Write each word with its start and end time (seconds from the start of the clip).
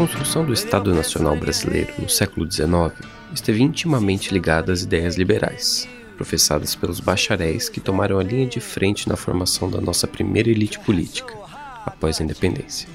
construção 0.00 0.46
do 0.46 0.54
Estado 0.54 0.94
Nacional 0.94 1.36
Brasileiro 1.36 1.92
no 1.98 2.08
século 2.08 2.50
XIX 2.50 3.06
esteve 3.34 3.62
intimamente 3.62 4.32
ligada 4.32 4.72
às 4.72 4.80
ideias 4.80 5.16
liberais, 5.16 5.86
professadas 6.16 6.74
pelos 6.74 7.00
bacharéis 7.00 7.68
que 7.68 7.82
tomaram 7.82 8.18
a 8.18 8.22
linha 8.22 8.46
de 8.46 8.60
frente 8.60 9.06
na 9.06 9.14
formação 9.14 9.68
da 9.68 9.78
nossa 9.78 10.06
primeira 10.06 10.48
elite 10.48 10.78
política, 10.78 11.34
após 11.84 12.18
a 12.18 12.24
independência. 12.24 12.88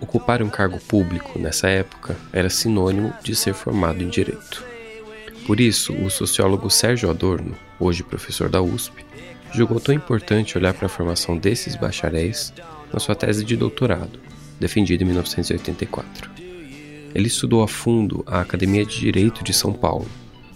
Ocupar 0.00 0.42
um 0.42 0.48
cargo 0.48 0.80
público 0.80 1.38
nessa 1.38 1.68
época 1.68 2.16
era 2.32 2.48
sinônimo 2.48 3.12
de 3.22 3.36
ser 3.36 3.52
formado 3.52 4.02
em 4.02 4.08
direito. 4.08 4.64
Por 5.46 5.60
isso, 5.60 5.92
o 5.92 6.08
sociólogo 6.08 6.70
Sérgio 6.70 7.10
Adorno, 7.10 7.54
hoje 7.78 8.02
professor 8.02 8.48
da 8.48 8.62
USP, 8.62 9.04
julgou 9.52 9.78
tão 9.78 9.94
importante 9.94 10.56
olhar 10.56 10.72
para 10.72 10.86
a 10.86 10.90
formação 10.90 11.36
desses 11.36 11.76
bacharéis 11.76 12.54
na 12.90 12.98
sua 12.98 13.14
tese 13.14 13.44
de 13.44 13.54
doutorado, 13.54 14.18
defendida 14.58 15.02
em 15.02 15.06
1984. 15.06 16.30
Ele 17.14 17.26
estudou 17.26 17.62
a 17.62 17.68
fundo 17.68 18.22
a 18.26 18.40
Academia 18.40 18.84
de 18.84 18.98
Direito 18.98 19.42
de 19.42 19.52
São 19.52 19.72
Paulo, 19.72 20.06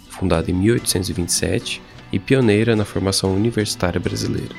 fundada 0.09 0.49
em 0.49 0.53
1827 0.53 1.81
e 2.11 2.19
pioneira 2.19 2.75
na 2.75 2.85
formação 2.85 3.35
universitária 3.35 3.99
brasileira. 3.99 4.55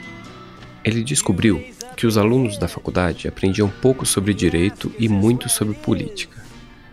Ele 0.84 1.02
descobriu 1.02 1.64
que 1.96 2.06
os 2.06 2.18
alunos 2.18 2.58
da 2.58 2.66
faculdade 2.66 3.28
aprendiam 3.28 3.68
pouco 3.68 4.04
sobre 4.04 4.34
direito 4.34 4.92
e 4.98 5.08
muito 5.08 5.48
sobre 5.48 5.74
política. 5.74 6.42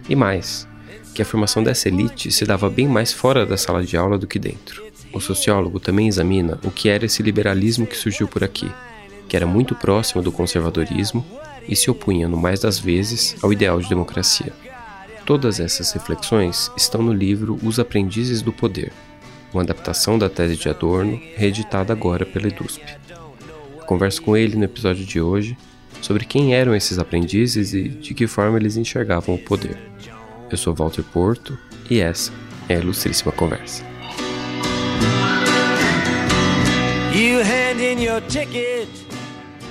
E 0.07 0.15
mais, 0.15 0.67
que 1.13 1.21
a 1.21 1.25
formação 1.25 1.63
dessa 1.63 1.87
elite 1.87 2.31
se 2.31 2.45
dava 2.45 2.69
bem 2.69 2.87
mais 2.87 3.11
fora 3.11 3.45
da 3.45 3.57
sala 3.57 3.83
de 3.83 3.97
aula 3.97 4.17
do 4.17 4.27
que 4.27 4.39
dentro. 4.39 4.83
O 5.11 5.19
sociólogo 5.19 5.79
também 5.79 6.07
examina 6.07 6.59
o 6.63 6.71
que 6.71 6.87
era 6.87 7.05
esse 7.05 7.21
liberalismo 7.21 7.85
que 7.85 7.97
surgiu 7.97 8.27
por 8.27 8.43
aqui, 8.43 8.71
que 9.27 9.35
era 9.35 9.45
muito 9.45 9.75
próximo 9.75 10.21
do 10.21 10.31
conservadorismo 10.31 11.25
e 11.71 11.75
se 11.75 11.89
opunha, 11.89 12.27
no 12.27 12.35
mais 12.35 12.59
das 12.59 12.77
vezes, 12.77 13.37
ao 13.41 13.53
ideal 13.53 13.79
de 13.79 13.87
democracia. 13.87 14.51
Todas 15.25 15.57
essas 15.61 15.93
reflexões 15.93 16.69
estão 16.75 17.01
no 17.01 17.13
livro 17.13 17.57
Os 17.63 17.79
Aprendizes 17.79 18.41
do 18.41 18.51
Poder, 18.51 18.91
uma 19.53 19.63
adaptação 19.63 20.19
da 20.19 20.29
tese 20.29 20.57
de 20.57 20.67
Adorno, 20.67 21.19
reeditada 21.37 21.93
agora 21.93 22.25
pela 22.25 22.47
EDUSP. 22.47 22.83
Converso 23.85 24.21
com 24.21 24.35
ele 24.35 24.57
no 24.57 24.65
episódio 24.65 25.05
de 25.05 25.21
hoje 25.21 25.57
sobre 26.01 26.25
quem 26.25 26.53
eram 26.53 26.75
esses 26.75 26.99
aprendizes 26.99 27.73
e 27.73 27.87
de 27.87 28.13
que 28.13 28.27
forma 28.27 28.57
eles 28.57 28.75
enxergavam 28.75 29.35
o 29.35 29.39
poder. 29.39 29.77
Eu 30.49 30.57
sou 30.57 30.75
Walter 30.75 31.03
Porto 31.03 31.57
e 31.89 32.01
essa 32.01 32.33
é 32.67 32.75
a 32.75 32.79
Ilustríssima 32.79 33.31
Conversa. 33.31 33.85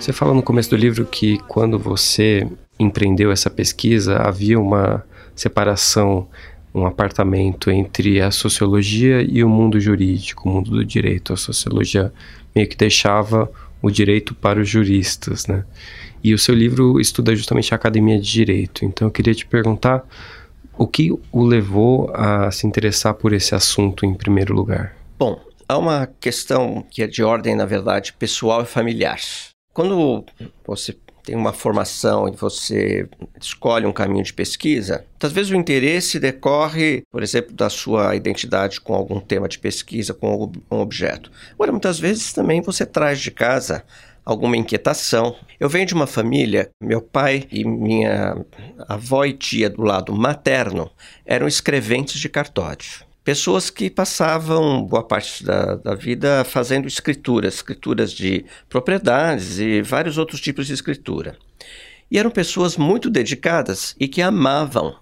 Você 0.01 0.15
fala 0.15 0.33
no 0.33 0.43
começo 0.43 0.71
do 0.71 0.77
livro 0.77 1.05
que 1.05 1.37
quando 1.47 1.79
você 1.79 2.49
empreendeu 2.79 3.31
essa 3.31 3.51
pesquisa 3.51 4.17
havia 4.17 4.59
uma 4.59 5.05
separação, 5.37 6.27
um 6.75 6.87
apartamento 6.87 7.71
entre 7.71 8.19
a 8.19 8.31
sociologia 8.31 9.21
e 9.21 9.45
o 9.45 9.49
mundo 9.49 9.79
jurídico, 9.79 10.49
o 10.49 10.53
mundo 10.53 10.71
do 10.71 10.83
direito. 10.83 11.35
A 11.35 11.37
sociologia 11.37 12.11
meio 12.57 12.67
que 12.67 12.79
deixava 12.79 13.51
o 13.83 13.91
direito 13.91 14.35
para 14.35 14.59
os 14.59 14.69
juristas, 14.69 15.47
né? 15.47 15.67
E 16.25 16.33
o 16.33 16.39
seu 16.39 16.55
livro 16.55 16.99
estuda 16.99 17.37
justamente 17.37 17.75
a 17.75 17.77
academia 17.77 18.19
de 18.19 18.33
direito. 18.33 18.87
Então 18.87 19.07
eu 19.07 19.13
queria 19.13 19.35
te 19.35 19.45
perguntar 19.45 20.03
o 20.79 20.87
que 20.87 21.13
o 21.31 21.45
levou 21.45 22.11
a 22.15 22.51
se 22.51 22.67
interessar 22.67 23.13
por 23.13 23.35
esse 23.35 23.55
assunto 23.55 24.07
em 24.07 24.15
primeiro 24.15 24.55
lugar. 24.55 24.97
Bom, 25.19 25.39
há 25.69 25.77
uma 25.77 26.09
questão 26.19 26.83
que 26.91 27.03
é 27.03 27.07
de 27.07 27.23
ordem, 27.23 27.55
na 27.55 27.67
verdade, 27.67 28.15
pessoal 28.15 28.63
e 28.63 28.67
familiar. 28.67 29.21
Quando 29.81 30.27
você 30.67 30.95
tem 31.25 31.35
uma 31.35 31.55
formação 31.55 32.29
e 32.29 32.33
você 32.33 33.09
escolhe 33.41 33.87
um 33.87 33.93
caminho 33.95 34.23
de 34.23 34.35
pesquisa, 34.35 35.07
às 35.19 35.33
vezes 35.33 35.51
o 35.51 35.57
interesse 35.57 36.21
decorre, 36.21 37.03
por 37.11 37.23
exemplo, 37.23 37.55
da 37.55 37.71
sua 37.71 38.15
identidade 38.15 38.79
com 38.79 38.93
algum 38.93 39.19
tema 39.19 39.49
de 39.49 39.59
pesquisa, 39.59 40.13
com 40.13 40.27
algum 40.27 40.53
objeto. 40.69 41.33
Agora, 41.55 41.73
muitas 41.73 41.99
vezes 41.99 42.31
também 42.35 42.61
você 42.61 42.85
traz 42.85 43.21
de 43.21 43.31
casa 43.31 43.83
alguma 44.23 44.55
inquietação. 44.55 45.35
Eu 45.59 45.71
venho 45.71 45.87
de 45.87 45.95
uma 45.95 46.07
família, 46.07 46.69
meu 46.79 47.01
pai 47.01 47.47
e 47.51 47.65
minha 47.65 48.37
avó 48.87 49.25
e 49.25 49.33
tia 49.33 49.71
do 49.71 49.81
lado 49.81 50.15
materno 50.15 50.91
eram 51.25 51.49
escreventes 51.49 52.21
de 52.21 52.29
cartório 52.29 53.09
pessoas 53.25 53.71
que 53.71 53.91
passavam 53.91 54.83
boa 54.85 55.03
parte 55.03 55.45
da, 55.45 55.77
da, 55.77 55.95
vida 55.95 56.45
fazendo 56.45 56.89
escrituras, 56.89 57.55
escrituras 57.55 58.13
de 58.13 58.45
propriedades 58.69 59.59
e 59.59 59.83
vários 59.83 60.19
outros 60.19 60.41
tipos 60.41 60.67
de 60.67 60.73
escritura. 60.73 61.37
E 62.11 62.19
eram 62.19 62.31
pessoas 62.31 62.77
muito 62.77 63.09
dedicadas 63.09 63.95
e 63.99 64.09
que 64.09 64.23
amavam 64.23 64.97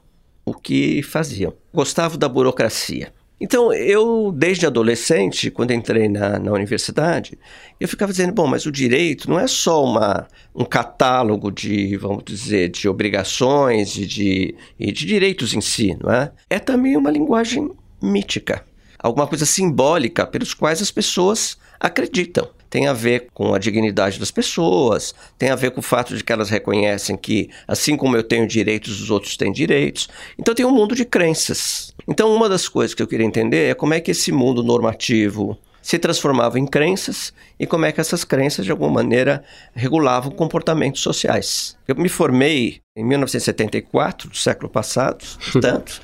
o 0.45 0.53
que 0.53 1.03
faziam, 1.03 1.55
gostavam 1.73 2.19
da 2.19 2.29
burocracia. 2.29 3.13
Então, 3.41 3.73
eu, 3.73 4.33
desde 4.37 4.67
adolescente, 4.67 5.49
quando 5.49 5.71
entrei 5.71 6.09
na, 6.09 6.41
na 6.41 6.51
universidade, 6.51 7.39
eu 7.79 7.87
ficava 7.87 8.11
dizendo, 8.11 8.33
bom, 8.33 8.49
mas 8.49 8.67
o 8.67 8.73
direito 8.73 9.31
não 9.31 9.39
é 9.39 9.47
só 9.47 9.85
uma, 9.85 10.27
um 10.53 10.65
catálogo 10.65 11.49
de, 11.53 11.97
vamos 11.97 12.25
dizer, 12.25 12.69
de 12.69 12.89
obrigações 12.89 13.97
e 13.97 14.05
de, 14.05 14.57
e 14.77 14.91
de 14.91 15.07
direitos 15.07 15.55
em 15.55 15.61
si, 15.61 15.97
não 16.03 16.13
é? 16.13 16.33
É 16.51 16.59
também 16.59 16.97
uma 16.97 17.13
linguagem 17.13 17.71
mítica, 18.01 18.65
alguma 18.99 19.27
coisa 19.27 19.47
simbólica 19.47 20.27
pelos 20.27 20.55
quais 20.55 20.83
as 20.83 20.91
pessoas 20.91 21.57
acreditam. 21.79 22.49
Tem 22.71 22.87
a 22.87 22.93
ver 22.93 23.29
com 23.33 23.55
a 23.55 23.59
dignidade 23.59 24.19
das 24.19 24.31
pessoas, 24.31 25.15
tem 25.39 25.49
a 25.49 25.57
ver 25.57 25.71
com 25.71 25.81
o 25.81 25.83
fato 25.83 26.15
de 26.15 26.23
que 26.23 26.33
elas 26.33 26.51
reconhecem 26.51 27.17
que, 27.17 27.49
assim 27.67 27.97
como 27.97 28.15
eu 28.15 28.23
tenho 28.23 28.47
direitos, 28.47 29.01
os 29.01 29.11
outros 29.11 29.39
têm 29.39 29.51
direitos. 29.51 30.09
Então 30.39 30.55
tem 30.55 30.67
um 30.67 30.71
mundo 30.71 30.95
de 30.95 31.05
crenças. 31.05 31.95
Então, 32.07 32.35
uma 32.35 32.49
das 32.49 32.69
coisas 32.69 32.95
que 32.95 33.03
eu 33.03 33.07
queria 33.07 33.25
entender 33.25 33.71
é 33.71 33.75
como 33.75 33.95
é 33.95 34.01
que 34.01 34.11
esse 34.11 34.31
mundo 34.31 34.63
normativo 34.63 35.59
se 35.81 35.99
transformava 35.99 36.59
em 36.59 36.67
crenças 36.67 37.33
e 37.59 37.67
como 37.67 37.87
é 37.87 37.93
que 37.93 38.01
essas 38.01 38.23
crenças, 38.23 38.67
de 38.67 38.71
alguma 38.71 38.91
maneira, 38.91 39.43
regulavam 39.75 40.31
comportamentos 40.31 41.01
sociais. 41.01 41.79
Eu 41.89 41.97
me 41.97 42.11
formei 42.11 42.83
em 42.95 43.03
1974, 43.05 44.29
do 44.29 44.37
século 44.37 44.69
passado, 44.69 45.25
portanto. 45.51 46.03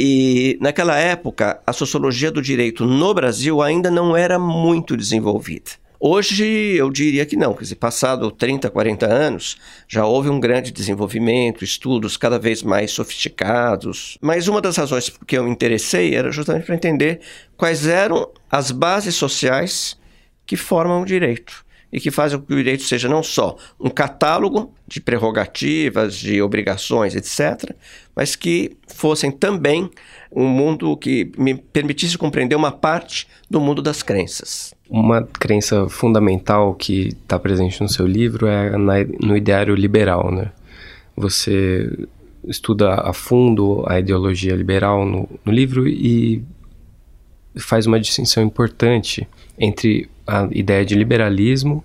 E 0.00 0.56
naquela 0.60 0.96
época, 0.96 1.60
a 1.66 1.72
sociologia 1.72 2.30
do 2.30 2.40
direito 2.40 2.84
no 2.86 3.12
Brasil 3.12 3.60
ainda 3.60 3.90
não 3.90 4.16
era 4.16 4.38
muito 4.38 4.96
desenvolvida. 4.96 5.72
Hoje 5.98 6.44
eu 6.76 6.88
diria 6.88 7.26
que 7.26 7.34
não, 7.34 7.52
quer 7.52 7.64
dizer, 7.64 7.74
passado 7.74 8.30
30, 8.30 8.70
40 8.70 9.04
anos, 9.06 9.56
já 9.88 10.06
houve 10.06 10.28
um 10.28 10.38
grande 10.38 10.70
desenvolvimento, 10.70 11.64
estudos 11.64 12.16
cada 12.16 12.38
vez 12.38 12.62
mais 12.62 12.92
sofisticados. 12.92 14.16
Mas 14.20 14.46
uma 14.46 14.60
das 14.60 14.76
razões 14.76 15.10
por 15.10 15.26
que 15.26 15.36
eu 15.36 15.42
me 15.42 15.50
interessei 15.50 16.14
era 16.14 16.30
justamente 16.30 16.66
para 16.66 16.76
entender 16.76 17.18
quais 17.56 17.84
eram 17.84 18.30
as 18.48 18.70
bases 18.70 19.16
sociais 19.16 19.98
que 20.46 20.56
formam 20.56 21.02
o 21.02 21.04
direito 21.04 21.66
e 21.92 21.98
que 22.00 22.10
fazem 22.10 22.38
com 22.38 22.46
que 22.46 22.52
o 22.52 22.56
direito 22.56 22.82
seja 22.82 23.08
não 23.08 23.22
só 23.22 23.56
um 23.80 23.88
catálogo 23.88 24.72
de 24.86 25.00
prerrogativas, 25.00 26.16
de 26.16 26.40
obrigações, 26.42 27.14
etc., 27.14 27.74
mas 28.14 28.36
que 28.36 28.76
fossem 28.88 29.30
também 29.30 29.90
um 30.30 30.46
mundo 30.46 30.96
que 30.96 31.30
me 31.38 31.54
permitisse 31.54 32.18
compreender 32.18 32.54
uma 32.54 32.72
parte 32.72 33.26
do 33.48 33.60
mundo 33.60 33.80
das 33.80 34.02
crenças. 34.02 34.74
Uma 34.88 35.22
crença 35.22 35.88
fundamental 35.88 36.74
que 36.74 37.08
está 37.08 37.38
presente 37.38 37.80
no 37.80 37.88
seu 37.88 38.06
livro 38.06 38.46
é 38.46 38.76
na, 38.76 38.94
no 39.20 39.36
ideário 39.36 39.74
liberal, 39.74 40.30
né? 40.30 40.50
Você 41.16 41.90
estuda 42.44 42.94
a 42.94 43.12
fundo 43.12 43.84
a 43.86 43.98
ideologia 43.98 44.54
liberal 44.54 45.04
no, 45.04 45.28
no 45.44 45.52
livro 45.52 45.88
e 45.88 46.42
faz 47.56 47.86
uma 47.86 47.98
distinção 47.98 48.42
importante 48.42 49.26
entre 49.58 50.08
a 50.28 50.46
ideia 50.52 50.84
de 50.84 50.94
liberalismo 50.94 51.82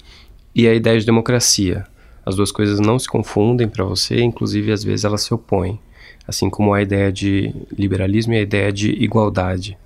e 0.53 0.67
a 0.67 0.73
ideia 0.73 0.99
de 0.99 1.05
democracia. 1.05 1.85
As 2.25 2.35
duas 2.35 2.51
coisas 2.51 2.79
não 2.79 2.99
se 2.99 3.07
confundem 3.07 3.67
para 3.67 3.85
você, 3.85 4.21
inclusive 4.21 4.71
às 4.71 4.83
vezes 4.83 5.05
elas 5.05 5.21
se 5.21 5.33
opõem, 5.33 5.79
assim 6.27 6.49
como 6.49 6.73
a 6.73 6.81
ideia 6.81 7.11
de 7.11 7.53
liberalismo 7.77 8.33
e 8.33 8.37
a 8.37 8.41
ideia 8.41 8.71
de 8.71 8.91
igualdade. 8.91 9.77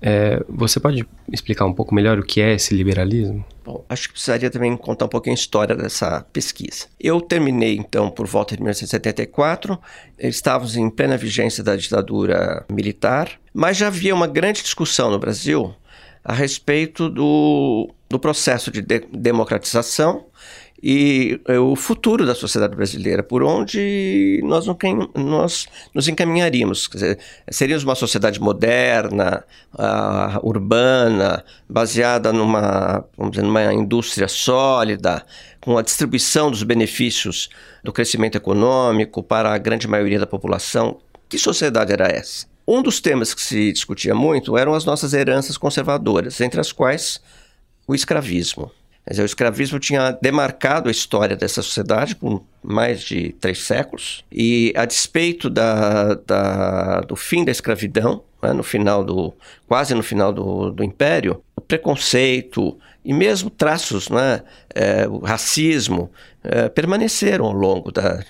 É, 0.00 0.42
você 0.48 0.78
pode 0.78 1.06
explicar 1.32 1.64
um 1.64 1.72
pouco 1.72 1.94
melhor 1.94 2.18
o 2.18 2.22
que 2.22 2.40
é 2.40 2.54
esse 2.54 2.74
liberalismo? 2.74 3.44
Bom, 3.64 3.84
acho 3.88 4.08
que 4.08 4.12
precisaria 4.12 4.50
também 4.50 4.76
contar 4.76 5.06
um 5.06 5.08
pouquinho 5.08 5.34
a 5.34 5.38
história 5.38 5.74
dessa 5.74 6.24
pesquisa. 6.32 6.86
Eu 7.00 7.20
terminei, 7.20 7.76
então, 7.76 8.10
por 8.10 8.26
volta 8.26 8.54
de 8.54 8.62
1974, 8.62 9.78
estávamos 10.18 10.76
em 10.76 10.88
plena 10.90 11.16
vigência 11.16 11.64
da 11.64 11.74
ditadura 11.74 12.64
militar, 12.70 13.30
mas 13.52 13.78
já 13.78 13.88
havia 13.88 14.14
uma 14.14 14.26
grande 14.26 14.62
discussão 14.62 15.10
no 15.10 15.18
Brasil 15.18 15.74
a 16.26 16.32
respeito 16.32 17.08
do, 17.08 17.88
do 18.08 18.18
processo 18.18 18.68
de, 18.72 18.82
de 18.82 19.06
democratização 19.12 20.26
e 20.82 21.40
é, 21.46 21.56
o 21.56 21.76
futuro 21.76 22.26
da 22.26 22.34
sociedade 22.34 22.74
brasileira, 22.74 23.22
por 23.22 23.44
onde 23.44 24.40
nós, 24.42 24.66
não, 24.66 24.76
nós 25.14 25.68
nos 25.94 26.08
encaminharíamos. 26.08 26.88
Dizer, 26.92 27.18
seríamos 27.48 27.84
uma 27.84 27.94
sociedade 27.94 28.40
moderna, 28.40 29.44
uh, 29.72 30.46
urbana, 30.46 31.44
baseada 31.68 32.32
numa, 32.32 33.04
vamos 33.16 33.32
dizer, 33.32 33.46
numa 33.46 33.72
indústria 33.72 34.26
sólida, 34.26 35.24
com 35.60 35.78
a 35.78 35.82
distribuição 35.82 36.50
dos 36.50 36.64
benefícios 36.64 37.48
do 37.84 37.92
crescimento 37.92 38.36
econômico 38.36 39.22
para 39.22 39.54
a 39.54 39.58
grande 39.58 39.86
maioria 39.86 40.18
da 40.18 40.26
população. 40.26 40.98
Que 41.28 41.38
sociedade 41.38 41.92
era 41.92 42.08
essa? 42.08 42.55
Um 42.66 42.82
dos 42.82 43.00
temas 43.00 43.32
que 43.32 43.40
se 43.40 43.72
discutia 43.72 44.14
muito 44.14 44.58
eram 44.58 44.74
as 44.74 44.84
nossas 44.84 45.14
heranças 45.14 45.56
conservadoras, 45.56 46.40
entre 46.40 46.60
as 46.60 46.72
quais 46.72 47.20
o 47.86 47.94
escravismo. 47.94 48.72
Dizer, 49.08 49.22
o 49.22 49.26
escravismo 49.26 49.78
tinha 49.78 50.18
demarcado 50.20 50.88
a 50.88 50.90
história 50.90 51.36
dessa 51.36 51.62
sociedade 51.62 52.16
por 52.16 52.42
mais 52.60 53.02
de 53.02 53.30
três 53.34 53.62
séculos, 53.62 54.24
e 54.32 54.72
a 54.76 54.84
despeito 54.84 55.48
da, 55.48 56.14
da 56.14 57.00
do 57.02 57.14
fim 57.14 57.44
da 57.44 57.52
escravidão, 57.52 58.24
né, 58.42 58.52
no 58.52 58.64
final 58.64 59.04
do, 59.04 59.32
quase 59.68 59.94
no 59.94 60.02
final 60.02 60.32
do, 60.32 60.72
do 60.72 60.82
Império, 60.82 61.40
o 61.54 61.60
preconceito 61.60 62.76
e 63.06 63.14
mesmo 63.14 63.48
traços, 63.48 64.10
né, 64.10 64.42
é, 64.74 65.06
o 65.06 65.20
racismo, 65.20 66.10
é, 66.42 66.68
permaneceram 66.68 67.44
ao 67.46 67.52
longo 67.52 67.92
da, 67.92 68.24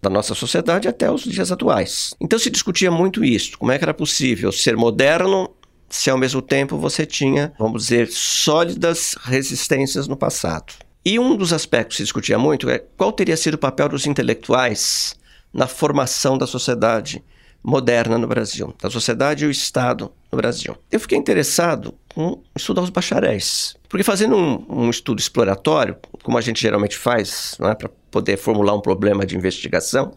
da 0.00 0.08
nossa 0.08 0.36
sociedade 0.36 0.86
até 0.86 1.10
os 1.10 1.22
dias 1.24 1.50
atuais. 1.50 2.14
Então 2.20 2.38
se 2.38 2.48
discutia 2.48 2.92
muito 2.92 3.24
isso, 3.24 3.58
como 3.58 3.72
é 3.72 3.78
que 3.78 3.84
era 3.84 3.92
possível 3.92 4.52
ser 4.52 4.76
moderno 4.76 5.50
se 5.88 6.08
ao 6.08 6.16
mesmo 6.16 6.40
tempo 6.40 6.78
você 6.78 7.04
tinha, 7.04 7.52
vamos 7.58 7.82
dizer, 7.82 8.08
sólidas 8.12 9.16
resistências 9.24 10.06
no 10.06 10.16
passado. 10.16 10.72
E 11.04 11.18
um 11.18 11.36
dos 11.36 11.52
aspectos 11.52 11.96
que 11.96 12.02
se 12.02 12.04
discutia 12.04 12.38
muito 12.38 12.70
é 12.70 12.78
qual 12.78 13.10
teria 13.10 13.36
sido 13.36 13.54
o 13.54 13.58
papel 13.58 13.88
dos 13.88 14.06
intelectuais 14.06 15.16
na 15.52 15.66
formação 15.66 16.38
da 16.38 16.46
sociedade 16.46 17.24
moderna 17.62 18.16
no 18.16 18.26
Brasil, 18.26 18.74
da 18.80 18.90
sociedade 18.90 19.44
e 19.44 19.46
o 19.46 19.50
Estado 19.50 20.10
no 20.30 20.36
Brasil. 20.36 20.76
Eu 20.90 21.00
fiquei 21.00 21.18
interessado 21.18 21.94
em 22.16 22.40
estudar 22.56 22.82
os 22.82 22.90
bacharéis, 22.90 23.76
porque 23.88 24.04
fazendo 24.04 24.36
um, 24.36 24.66
um 24.68 24.90
estudo 24.90 25.18
exploratório, 25.18 25.96
como 26.22 26.38
a 26.38 26.40
gente 26.40 26.60
geralmente 26.60 26.96
faz, 26.96 27.56
é, 27.60 27.74
para 27.74 27.90
poder 28.10 28.36
formular 28.36 28.74
um 28.74 28.80
problema 28.80 29.26
de 29.26 29.36
investigação, 29.36 30.12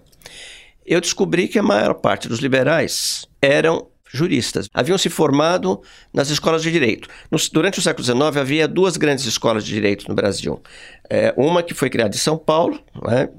eu 0.86 1.00
descobri 1.00 1.48
que 1.48 1.60
a 1.60 1.64
maior 1.64 1.94
parte 1.94 2.28
dos 2.28 2.40
liberais 2.40 3.26
eram 3.42 3.88
juristas. 4.14 4.70
Haviam 4.74 4.98
se 4.98 5.10
formado 5.10 5.82
nas 6.14 6.30
escolas 6.30 6.62
de 6.62 6.72
direito. 6.72 7.10
durante 7.52 7.80
o 7.80 7.82
século 7.82 8.06
XIX, 8.06 8.38
havia 8.38 8.68
duas 8.68 8.96
grandes 8.96 9.26
escolas 9.26 9.66
de 9.66 9.74
direito 9.74 10.08
no 10.08 10.14
Brasil. 10.14 10.62
É, 11.16 11.32
uma 11.38 11.62
que 11.62 11.76
foi 11.76 11.92
criada 11.92 12.16
em 12.16 12.18
São 12.18 12.36
Paulo, 12.36 12.80
né, 13.04 13.30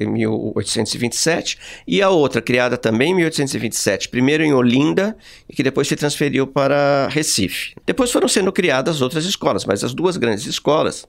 em 0.00 0.08
1827, 0.08 1.56
e 1.86 2.02
a 2.02 2.10
outra, 2.10 2.42
criada 2.42 2.76
também 2.76 3.12
em 3.12 3.14
1827, 3.14 4.08
primeiro 4.08 4.42
em 4.42 4.52
Olinda, 4.52 5.16
e 5.48 5.54
que 5.54 5.62
depois 5.62 5.86
se 5.86 5.94
transferiu 5.94 6.44
para 6.44 7.06
Recife. 7.06 7.76
Depois 7.86 8.10
foram 8.10 8.26
sendo 8.26 8.50
criadas 8.50 9.00
outras 9.00 9.26
escolas, 9.26 9.64
mas 9.64 9.84
as 9.84 9.94
duas 9.94 10.16
grandes 10.16 10.44
escolas 10.44 11.06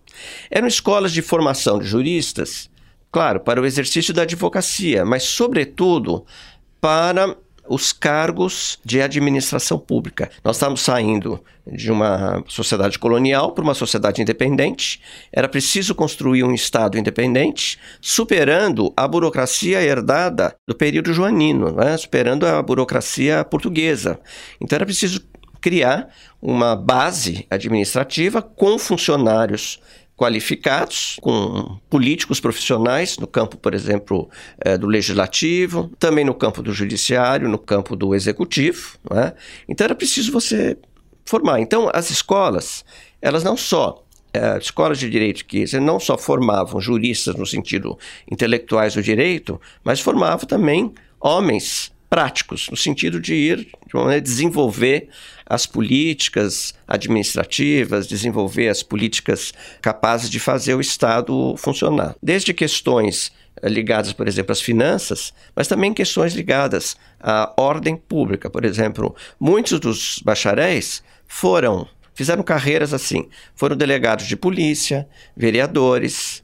eram 0.52 0.68
escolas 0.68 1.12
de 1.12 1.24
formação 1.24 1.80
de 1.80 1.88
juristas, 1.88 2.70
claro, 3.12 3.40
para 3.40 3.60
o 3.60 3.66
exercício 3.66 4.14
da 4.14 4.22
advocacia, 4.22 5.04
mas, 5.04 5.24
sobretudo, 5.24 6.24
para 6.80 7.36
os 7.68 7.92
cargos 7.92 8.80
de 8.84 9.02
administração 9.02 9.78
pública. 9.78 10.30
Nós 10.44 10.56
estamos 10.56 10.82
saindo 10.82 11.44
de 11.66 11.92
uma 11.92 12.44
sociedade 12.48 13.00
colonial 13.00 13.52
para 13.52 13.64
uma 13.64 13.74
sociedade 13.74 14.22
independente. 14.22 15.02
Era 15.32 15.50
preciso 15.50 15.96
construir 15.96 16.44
um 16.44 16.54
Estado 16.54 16.98
independente, 16.98 17.80
superando 18.00 18.94
a 18.96 19.08
burocracia 19.08 19.82
herdada 19.82 20.56
do 20.68 20.76
período 20.76 21.14
joanino, 21.14 21.72
né? 21.72 21.98
superando 21.98 22.46
a 22.46 22.62
burocracia 22.62 23.44
portuguesa. 23.44 24.20
Então 24.62 24.76
era 24.76 24.86
preciso 24.86 25.22
criar 25.60 26.10
uma 26.40 26.76
base 26.76 27.48
administrativa 27.50 28.42
com 28.42 28.78
funcionários 28.78 29.80
qualificados, 30.16 31.18
com 31.22 31.78
políticos 31.90 32.40
profissionais 32.40 33.18
no 33.18 33.28
campo, 33.28 33.58
por 33.58 33.74
exemplo, 33.74 34.30
é, 34.60 34.78
do 34.78 34.88
legislativo, 34.88 35.92
também 36.00 36.24
no 36.24 36.34
campo 36.34 36.62
do 36.62 36.74
judiciário, 36.74 37.50
no 37.50 37.58
campo 37.58 37.96
do 37.96 38.16
executivo. 38.16 38.98
É? 39.12 39.34
Então 39.68 39.86
era 39.86 39.96
preciso 39.96 40.32
você 40.32 40.78
formar. 41.26 41.60
Então 41.60 41.90
as 41.94 42.10
escolas, 42.10 42.86
elas 43.22 43.44
não 43.44 43.58
só 43.58 44.04
é, 44.34 44.58
escolas 44.58 45.00
de 45.00 45.10
direito 45.10 45.46
que 45.46 45.66
não 45.80 46.00
só 46.00 46.18
formavam 46.18 46.80
juristas 46.80 47.36
no 47.36 47.46
sentido 47.46 47.98
intelectuais 48.30 48.94
do 48.94 49.02
direito, 49.02 49.60
mas 49.84 50.00
formavam 50.00 50.46
também 50.48 50.94
homens 51.20 51.92
práticos, 52.16 52.70
no 52.70 52.78
sentido 52.78 53.20
de 53.20 53.36
ir, 53.36 53.58
de 53.88 53.94
maneira, 53.94 54.22
desenvolver 54.22 55.10
as 55.46 55.66
políticas 55.66 56.74
administrativas, 56.88 58.08
desenvolver 58.08 58.70
as 58.70 58.82
políticas 58.82 59.54
capazes 59.82 60.30
de 60.30 60.40
fazer 60.40 60.76
o 60.76 60.80
Estado 60.80 61.58
funcionar. 61.58 62.16
Desde 62.24 62.54
questões 62.54 63.34
eh, 63.62 63.68
ligadas, 63.68 64.14
por 64.14 64.30
exemplo, 64.30 64.54
às 64.54 64.62
finanças, 64.62 65.34
mas 65.54 65.68
também 65.68 65.94
questões 65.94 66.34
ligadas 66.34 66.96
à 67.20 67.54
ordem 67.58 67.98
pública. 67.98 68.50
Por 68.50 68.64
exemplo, 68.64 69.14
muitos 69.38 69.78
dos 69.78 70.22
bacharéis 70.24 71.04
foram, 71.28 71.86
fizeram 72.14 72.44
carreiras 72.44 72.94
assim, 72.94 73.28
foram 73.58 73.76
delegados 73.76 74.26
de 74.26 74.38
polícia, 74.38 75.06
vereadores, 75.36 76.42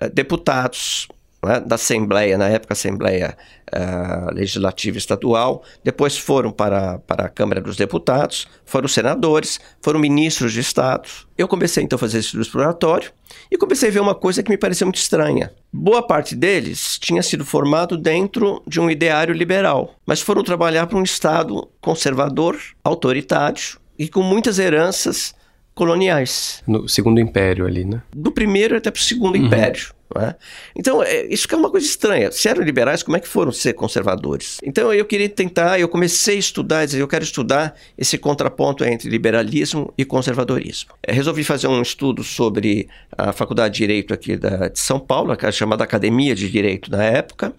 eh, 0.00 0.08
deputados, 0.08 1.06
é? 1.48 1.60
da 1.60 1.74
Assembleia, 1.74 2.38
na 2.38 2.48
época 2.48 2.74
Assembleia 2.74 3.36
uh, 3.72 4.34
Legislativa 4.34 4.98
Estadual, 4.98 5.62
depois 5.82 6.16
foram 6.16 6.50
para, 6.50 6.98
para 7.00 7.26
a 7.26 7.28
Câmara 7.28 7.60
dos 7.60 7.76
Deputados, 7.76 8.46
foram 8.64 8.88
senadores, 8.88 9.60
foram 9.80 10.00
ministros 10.00 10.52
de 10.52 10.60
Estado. 10.60 11.08
Eu 11.36 11.48
comecei 11.48 11.82
então 11.82 11.96
a 11.96 11.98
fazer 11.98 12.18
esse 12.18 12.26
estudo 12.26 12.42
exploratório 12.42 13.10
e 13.50 13.56
comecei 13.56 13.88
a 13.88 13.92
ver 13.92 14.00
uma 14.00 14.14
coisa 14.14 14.42
que 14.42 14.50
me 14.50 14.58
pareceu 14.58 14.86
muito 14.86 14.98
estranha. 14.98 15.52
Boa 15.72 16.02
parte 16.02 16.34
deles 16.34 16.98
tinha 16.98 17.22
sido 17.22 17.44
formado 17.44 17.96
dentro 17.96 18.62
de 18.66 18.80
um 18.80 18.90
ideário 18.90 19.34
liberal, 19.34 19.94
mas 20.06 20.20
foram 20.20 20.42
trabalhar 20.42 20.86
para 20.86 20.98
um 20.98 21.02
Estado 21.02 21.68
conservador, 21.80 22.56
autoritário 22.82 23.78
e 23.98 24.08
com 24.08 24.22
muitas 24.22 24.58
heranças 24.58 25.34
coloniais. 25.74 26.62
No 26.66 26.88
Segundo 26.88 27.20
Império 27.20 27.66
ali, 27.66 27.84
né? 27.84 28.02
Do 28.14 28.30
primeiro 28.30 28.76
até 28.76 28.90
para 28.90 29.00
o 29.00 29.02
Segundo 29.02 29.36
uhum. 29.36 29.46
Império. 29.46 29.93
É? 30.16 30.34
Então, 30.76 31.02
é, 31.02 31.26
isso 31.26 31.48
que 31.48 31.54
é 31.54 31.58
uma 31.58 31.70
coisa 31.70 31.86
estranha. 31.86 32.30
Se 32.30 32.48
eram 32.48 32.62
liberais, 32.62 33.02
como 33.02 33.16
é 33.16 33.20
que 33.20 33.26
foram 33.26 33.50
ser 33.50 33.72
conservadores? 33.72 34.58
Então, 34.62 34.92
eu 34.92 35.04
queria 35.04 35.28
tentar, 35.28 35.80
eu 35.80 35.88
comecei 35.88 36.36
a 36.36 36.38
estudar, 36.38 36.84
dizer, 36.84 37.00
eu 37.00 37.08
quero 37.08 37.24
estudar 37.24 37.74
esse 37.98 38.16
contraponto 38.16 38.84
entre 38.84 39.08
liberalismo 39.08 39.92
e 39.98 40.04
conservadorismo. 40.04 40.90
É, 41.02 41.12
resolvi 41.12 41.42
fazer 41.42 41.66
um 41.66 41.82
estudo 41.82 42.22
sobre 42.22 42.88
a 43.16 43.32
Faculdade 43.32 43.74
de 43.74 43.78
Direito 43.78 44.14
aqui 44.14 44.36
da, 44.36 44.68
de 44.68 44.78
São 44.78 45.00
Paulo, 45.00 45.36
chamada 45.52 45.82
Academia 45.82 46.34
de 46.34 46.50
Direito 46.50 46.90
na 46.90 47.02
época, 47.02 47.52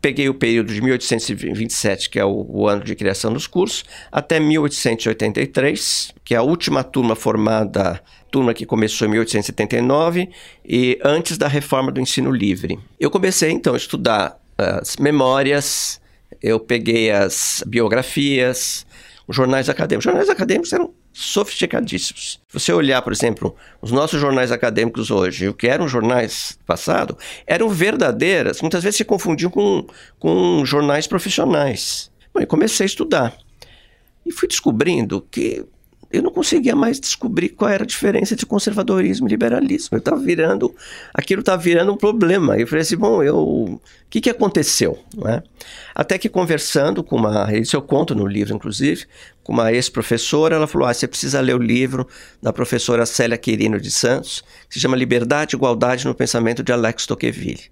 peguei 0.00 0.28
o 0.28 0.34
período 0.34 0.72
de 0.72 0.80
1827, 0.80 2.10
que 2.10 2.18
é 2.18 2.24
o, 2.24 2.46
o, 2.48 2.68
ano 2.68 2.82
de 2.82 2.94
criação 2.94 3.32
dos 3.32 3.46
cursos, 3.46 3.84
até 4.10 4.40
1883, 4.40 6.14
que 6.24 6.34
é 6.34 6.38
a 6.38 6.42
última 6.42 6.82
turma 6.82 7.14
formada, 7.14 8.00
turma 8.30 8.54
que 8.54 8.64
começou 8.64 9.06
em 9.06 9.10
1879 9.10 10.30
e 10.64 10.98
antes 11.04 11.36
da 11.36 11.48
reforma 11.48 11.90
do 11.90 12.00
ensino 12.00 12.30
livre. 12.30 12.78
Eu 12.98 13.10
comecei 13.10 13.50
então 13.50 13.74
a 13.74 13.76
estudar 13.76 14.40
as 14.56 14.96
memórias, 14.96 16.00
eu 16.42 16.60
peguei 16.60 17.10
as 17.10 17.62
biografias, 17.66 18.86
os 19.26 19.36
jornais 19.36 19.68
acadêmicos. 19.68 20.06
Os 20.06 20.10
jornais 20.10 20.28
acadêmicos 20.28 20.72
eram 20.72 20.92
sofisticadíssimos. 21.12 22.40
Se 22.48 22.58
você 22.58 22.72
olhar, 22.72 23.02
por 23.02 23.12
exemplo, 23.12 23.54
os 23.80 23.90
nossos 23.90 24.20
jornais 24.20 24.52
acadêmicos 24.52 25.10
hoje, 25.10 25.48
o 25.48 25.54
que 25.54 25.68
eram 25.68 25.88
jornais 25.88 26.56
do 26.58 26.64
passado, 26.64 27.16
eram 27.46 27.68
verdadeiras, 27.68 28.60
muitas 28.60 28.82
vezes 28.82 28.96
se 28.96 29.04
confundiam 29.04 29.50
com, 29.50 29.86
com 30.18 30.64
jornais 30.64 31.06
profissionais. 31.06 32.10
Bom, 32.32 32.40
eu 32.40 32.46
comecei 32.46 32.84
a 32.84 32.86
estudar. 32.86 33.36
E 34.24 34.32
fui 34.32 34.48
descobrindo 34.48 35.26
que 35.30 35.64
eu 36.12 36.22
não 36.22 36.30
conseguia 36.30 36.74
mais 36.74 36.98
descobrir 36.98 37.50
qual 37.50 37.70
era 37.70 37.84
a 37.84 37.86
diferença 37.86 38.34
entre 38.34 38.44
conservadorismo 38.44 39.28
e 39.28 39.30
liberalismo. 39.30 39.90
Eu 39.92 39.98
estava 39.98 40.20
virando, 40.20 40.74
aquilo 41.14 41.40
estava 41.40 41.62
virando 41.62 41.92
um 41.92 41.96
problema. 41.96 42.58
Eu 42.58 42.66
falei 42.66 42.82
assim, 42.82 42.96
bom, 42.96 43.22
eu, 43.22 43.36
o 43.36 43.80
que, 44.10 44.20
que 44.20 44.30
aconteceu? 44.30 44.98
É? 45.26 45.42
Até 45.94 46.18
que 46.18 46.28
conversando 46.28 47.04
com 47.04 47.16
uma, 47.16 47.52
isso 47.56 47.76
eu 47.76 47.82
conto 47.82 48.14
no 48.14 48.26
livro, 48.26 48.54
inclusive, 48.54 49.06
com 49.50 49.54
uma 49.54 49.72
ex-professora, 49.72 50.54
ela 50.54 50.68
falou, 50.68 50.86
ah, 50.86 50.94
você 50.94 51.08
precisa 51.08 51.40
ler 51.40 51.56
o 51.56 51.58
livro 51.58 52.06
da 52.40 52.52
professora 52.52 53.04
Célia 53.04 53.36
Quirino 53.36 53.80
de 53.80 53.90
Santos, 53.90 54.44
que 54.68 54.74
se 54.74 54.80
chama 54.80 54.96
Liberdade 54.96 55.56
e 55.56 55.58
Igualdade 55.58 56.06
no 56.06 56.14
Pensamento 56.14 56.62
de 56.62 56.70
Alex 56.70 57.04
Tocqueville. 57.04 57.64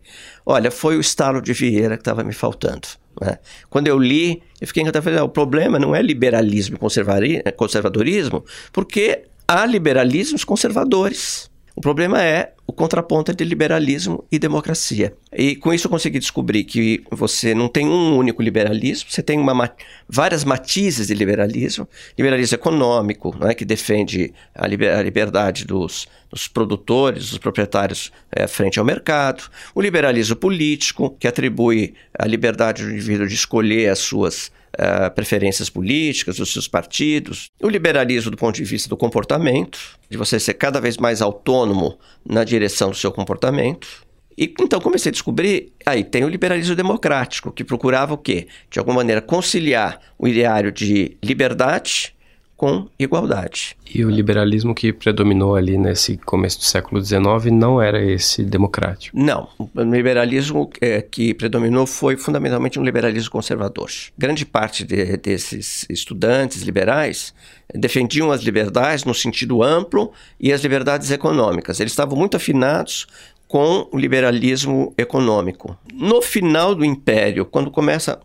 Olha, 0.44 0.72
foi 0.72 0.96
o 0.96 1.00
estalo 1.00 1.40
de 1.40 1.52
Vieira 1.52 1.96
que 1.96 2.00
estava 2.00 2.24
me 2.24 2.32
faltando. 2.32 2.88
Né? 3.20 3.38
Quando 3.70 3.86
eu 3.86 3.96
li, 3.96 4.42
eu 4.60 4.66
fiquei 4.66 4.82
encantado. 4.82 5.22
o 5.22 5.28
problema 5.28 5.78
não 5.78 5.94
é 5.94 6.02
liberalismo 6.02 6.76
e 6.76 7.52
conservadorismo, 7.52 8.44
porque 8.72 9.26
há 9.46 9.64
liberalismos 9.64 10.42
conservadores. 10.42 11.48
O 11.78 11.80
problema 11.80 12.20
é 12.20 12.54
o 12.66 12.72
contraponto 12.72 13.30
entre 13.30 13.46
liberalismo 13.46 14.24
e 14.32 14.36
democracia. 14.36 15.14
E 15.32 15.54
com 15.54 15.72
isso 15.72 15.86
eu 15.86 15.90
consegui 15.92 16.18
descobrir 16.18 16.64
que 16.64 17.04
você 17.08 17.54
não 17.54 17.68
tem 17.68 17.86
um 17.86 18.16
único 18.16 18.42
liberalismo, 18.42 19.08
você 19.08 19.22
tem 19.22 19.38
uma, 19.38 19.72
várias 20.08 20.42
matizes 20.42 21.06
de 21.06 21.14
liberalismo. 21.14 21.88
Liberalismo 22.18 22.56
econômico, 22.56 23.32
né, 23.38 23.54
que 23.54 23.64
defende 23.64 24.34
a, 24.52 24.66
liber, 24.66 24.92
a 24.92 25.00
liberdade 25.00 25.64
dos, 25.64 26.08
dos, 26.28 26.48
produtores, 26.48 27.30
dos 27.30 27.38
proprietários 27.38 28.10
é, 28.32 28.48
frente 28.48 28.80
ao 28.80 28.84
mercado. 28.84 29.44
O 29.72 29.80
liberalismo 29.80 30.34
político, 30.34 31.16
que 31.16 31.28
atribui 31.28 31.94
a 32.18 32.26
liberdade 32.26 32.82
do 32.82 32.90
indivíduo 32.90 33.28
de 33.28 33.34
escolher 33.34 33.88
as 33.88 34.00
suas 34.00 34.50
uh, 34.74 35.14
preferências 35.14 35.70
políticas, 35.70 36.36
dos 36.36 36.52
seus 36.52 36.68
partidos. 36.68 37.48
O 37.62 37.68
liberalismo 37.68 38.30
do 38.30 38.36
ponto 38.36 38.56
de 38.56 38.64
vista 38.64 38.88
do 38.88 38.96
comportamento, 38.96 39.78
de 40.08 40.16
você 40.16 40.38
ser 40.38 40.54
cada 40.54 40.80
vez 40.80 40.96
mais 40.96 41.22
autônomo 41.22 41.98
na 42.24 42.44
direção 42.44 42.90
do 42.90 42.96
seu 42.96 43.12
comportamento. 43.12 44.06
E 44.36 44.54
então 44.60 44.80
comecei 44.80 45.10
a 45.10 45.12
descobrir, 45.12 45.72
aí 45.84 46.04
tem 46.04 46.24
o 46.24 46.28
liberalismo 46.28 46.76
democrático, 46.76 47.50
que 47.50 47.64
procurava 47.64 48.14
o 48.14 48.18
quê? 48.18 48.46
De 48.70 48.78
alguma 48.78 48.98
maneira 48.98 49.20
conciliar 49.20 50.00
o 50.16 50.28
ideário 50.28 50.70
de 50.70 51.16
liberdade 51.22 52.14
com 52.58 52.88
igualdade. 52.98 53.76
E 53.94 54.04
o 54.04 54.10
liberalismo 54.10 54.74
que 54.74 54.92
predominou 54.92 55.54
ali 55.54 55.78
nesse 55.78 56.16
começo 56.16 56.58
do 56.58 56.64
século 56.64 57.00
XIX 57.00 57.52
não 57.52 57.80
era 57.80 58.04
esse 58.04 58.42
democrático? 58.42 59.16
Não. 59.16 59.48
O 59.56 59.70
liberalismo 59.80 60.68
é, 60.80 61.00
que 61.00 61.32
predominou 61.32 61.86
foi 61.86 62.16
fundamentalmente 62.16 62.76
um 62.76 62.82
liberalismo 62.82 63.30
conservador. 63.30 63.88
Grande 64.18 64.44
parte 64.44 64.84
de, 64.84 65.16
desses 65.18 65.86
estudantes 65.88 66.62
liberais 66.62 67.32
defendiam 67.72 68.32
as 68.32 68.42
liberdades 68.42 69.04
no 69.04 69.14
sentido 69.14 69.62
amplo 69.62 70.10
e 70.40 70.52
as 70.52 70.60
liberdades 70.60 71.12
econômicas. 71.12 71.78
Eles 71.78 71.92
estavam 71.92 72.18
muito 72.18 72.36
afinados 72.36 73.06
com 73.46 73.88
o 73.92 73.96
liberalismo 73.96 74.92
econômico. 74.98 75.78
No 75.94 76.20
final 76.20 76.74
do 76.74 76.84
Império, 76.84 77.46
quando 77.46 77.70
começa 77.70 78.18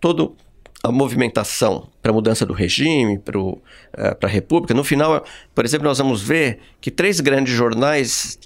todo 0.00 0.36
a 0.82 0.90
movimentação 0.90 1.88
para 2.02 2.10
a 2.10 2.14
mudança 2.14 2.44
do 2.44 2.52
regime, 2.52 3.18
para 3.18 3.38
uh, 3.38 3.60
a 4.22 4.26
República. 4.26 4.74
No 4.74 4.82
final, 4.82 5.24
por 5.54 5.64
exemplo, 5.64 5.86
nós 5.86 5.98
vamos 5.98 6.22
ver 6.22 6.58
que 6.80 6.90
três 6.90 7.20
grandes 7.20 7.54
jornais 7.54 8.38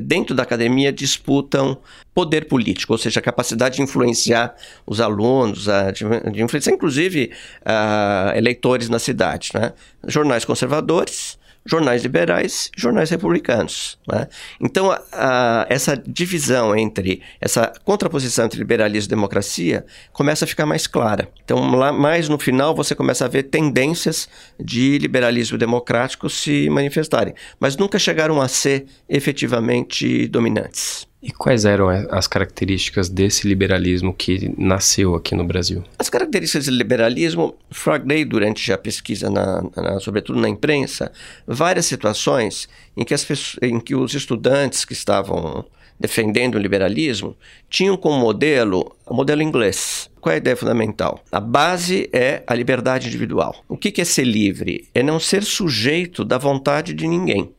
dentro 0.00 0.34
da 0.34 0.44
academia 0.44 0.92
disputam 0.92 1.76
poder 2.14 2.46
político, 2.46 2.92
ou 2.92 2.98
seja, 2.98 3.18
a 3.18 3.22
capacidade 3.22 3.76
de 3.76 3.82
influenciar 3.82 4.54
os 4.86 5.00
alunos, 5.00 5.66
de, 5.92 6.30
de 6.32 6.42
influenciar 6.42 6.72
inclusive 6.72 7.32
uh, 7.62 8.36
eleitores 8.36 8.88
na 8.88 8.98
cidade. 8.98 9.50
Né? 9.54 9.72
Jornais 10.06 10.44
conservadores, 10.44 11.36
jornais 11.64 12.02
liberais 12.02 12.70
jornais 12.76 13.10
republicanos. 13.10 13.98
Né? 14.06 14.28
Então, 14.60 14.90
a, 14.90 15.02
a, 15.12 15.66
essa 15.68 15.96
divisão 15.96 16.76
entre, 16.76 17.22
essa 17.40 17.72
contraposição 17.84 18.46
entre 18.46 18.58
liberalismo 18.58 19.08
e 19.08 19.14
democracia 19.14 19.84
começa 20.12 20.44
a 20.44 20.48
ficar 20.48 20.66
mais 20.66 20.86
clara. 20.86 21.28
Então, 21.44 21.74
lá 21.74 21.92
mais 21.92 22.28
no 22.28 22.38
final, 22.38 22.74
você 22.74 22.94
começa 22.94 23.24
a 23.24 23.28
ver 23.28 23.44
tendências 23.44 24.28
de 24.58 24.98
liberalismo 24.98 25.58
democrático 25.58 26.28
se 26.28 26.68
manifestarem, 26.70 27.34
mas 27.60 27.76
nunca 27.76 27.98
chegaram 27.98 28.40
a 28.40 28.48
ser 28.48 28.86
efetivamente 29.08 30.26
dominantes. 30.28 31.11
E 31.22 31.30
quais 31.30 31.64
eram 31.64 31.88
as 32.10 32.26
características 32.26 33.08
desse 33.08 33.46
liberalismo 33.46 34.12
que 34.12 34.52
nasceu 34.58 35.14
aqui 35.14 35.36
no 35.36 35.44
Brasil? 35.44 35.84
As 35.96 36.10
características 36.10 36.66
do 36.66 36.72
liberalismo, 36.72 37.54
fragnei 37.70 38.24
durante 38.24 38.72
a 38.72 38.76
pesquisa, 38.76 39.30
na, 39.30 39.62
na, 39.76 40.00
sobretudo 40.00 40.40
na 40.40 40.48
imprensa, 40.48 41.12
várias 41.46 41.86
situações 41.86 42.68
em 42.96 43.04
que, 43.04 43.14
as 43.14 43.24
em 43.62 43.78
que 43.78 43.94
os 43.94 44.14
estudantes 44.14 44.84
que 44.84 44.94
estavam 44.94 45.64
defendendo 46.00 46.56
o 46.56 46.58
liberalismo 46.58 47.36
tinham 47.70 47.96
como 47.96 48.18
modelo 48.18 48.96
o 49.06 49.14
modelo 49.14 49.42
inglês. 49.42 50.10
Qual 50.20 50.32
é 50.32 50.34
a 50.34 50.38
ideia 50.38 50.56
fundamental? 50.56 51.22
A 51.30 51.38
base 51.38 52.10
é 52.12 52.42
a 52.48 52.54
liberdade 52.54 53.06
individual. 53.06 53.62
O 53.68 53.76
que 53.76 54.00
é 54.00 54.04
ser 54.04 54.24
livre? 54.24 54.88
É 54.92 55.04
não 55.04 55.20
ser 55.20 55.44
sujeito 55.44 56.24
da 56.24 56.36
vontade 56.36 56.92
de 56.92 57.06
ninguém. 57.06 57.52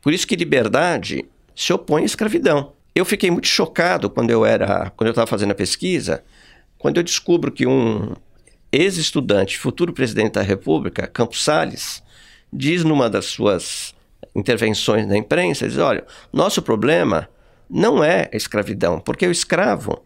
Por 0.00 0.12
isso 0.12 0.26
que 0.26 0.36
liberdade 0.36 1.24
se 1.56 1.72
opõe 1.72 2.02
à 2.02 2.06
escravidão. 2.06 2.75
Eu 2.96 3.04
fiquei 3.04 3.30
muito 3.30 3.46
chocado 3.46 4.08
quando 4.08 4.30
eu 4.30 4.46
era, 4.46 4.88
quando 4.96 5.08
eu 5.08 5.10
estava 5.10 5.26
fazendo 5.26 5.50
a 5.50 5.54
pesquisa, 5.54 6.24
quando 6.78 6.96
eu 6.96 7.02
descubro 7.02 7.52
que 7.52 7.66
um 7.66 8.14
ex-estudante, 8.72 9.58
futuro 9.58 9.92
presidente 9.92 10.32
da 10.32 10.40
República, 10.40 11.06
Campos 11.06 11.44
Salles, 11.44 12.02
diz 12.50 12.84
numa 12.84 13.10
das 13.10 13.26
suas 13.26 13.94
intervenções 14.34 15.06
na 15.06 15.14
imprensa, 15.14 15.68
diz, 15.68 15.76
olha, 15.76 16.06
nosso 16.32 16.62
problema 16.62 17.28
não 17.68 18.02
é 18.02 18.30
a 18.32 18.36
escravidão, 18.36 18.98
porque 18.98 19.26
o 19.26 19.30
escravo 19.30 20.02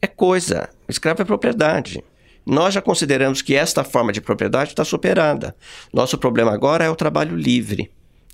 é 0.00 0.06
coisa, 0.06 0.70
o 0.88 0.90
escravo 0.90 1.20
é 1.20 1.26
propriedade. 1.26 2.02
Nós 2.46 2.72
já 2.72 2.80
consideramos 2.80 3.42
que 3.42 3.54
esta 3.54 3.84
forma 3.84 4.12
de 4.12 4.22
propriedade 4.22 4.70
está 4.70 4.82
superada. 4.82 5.54
Nosso 5.92 6.16
problema 6.16 6.54
agora 6.54 6.86
é 6.86 6.88
o 6.88 6.96
trabalho 6.96 7.36
livre. 7.36 7.90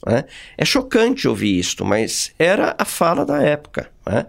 Né? 0.06 0.24
É 0.56 0.64
chocante 0.64 1.26
ouvir 1.28 1.58
isto, 1.58 1.84
mas 1.84 2.32
era 2.38 2.74
a 2.78 2.84
fala 2.84 3.24
da 3.24 3.42
época. 3.42 3.90
Né? 4.06 4.26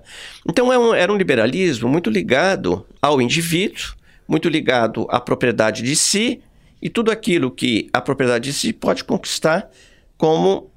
Então 0.48 0.72
é 0.72 0.78
um, 0.78 0.94
era 0.94 1.12
um 1.12 1.18
liberalismo 1.18 1.90
muito 1.90 2.10
ligado 2.10 2.86
ao 3.02 3.22
indivíduo, 3.22 3.96
muito 4.28 4.50
ligado 4.50 5.08
à 5.10 5.20
propriedade 5.20 5.84
de 5.84 5.96
si 5.96 6.42
e 6.82 6.90
tudo 6.90 7.12
aquilo 7.12 7.52
que 7.52 7.90
a 7.94 8.02
propriedade 8.02 8.50
de 8.50 8.54
si 8.54 8.74
pode 8.74 9.04
conquistar 9.04 9.70
como 10.18 10.72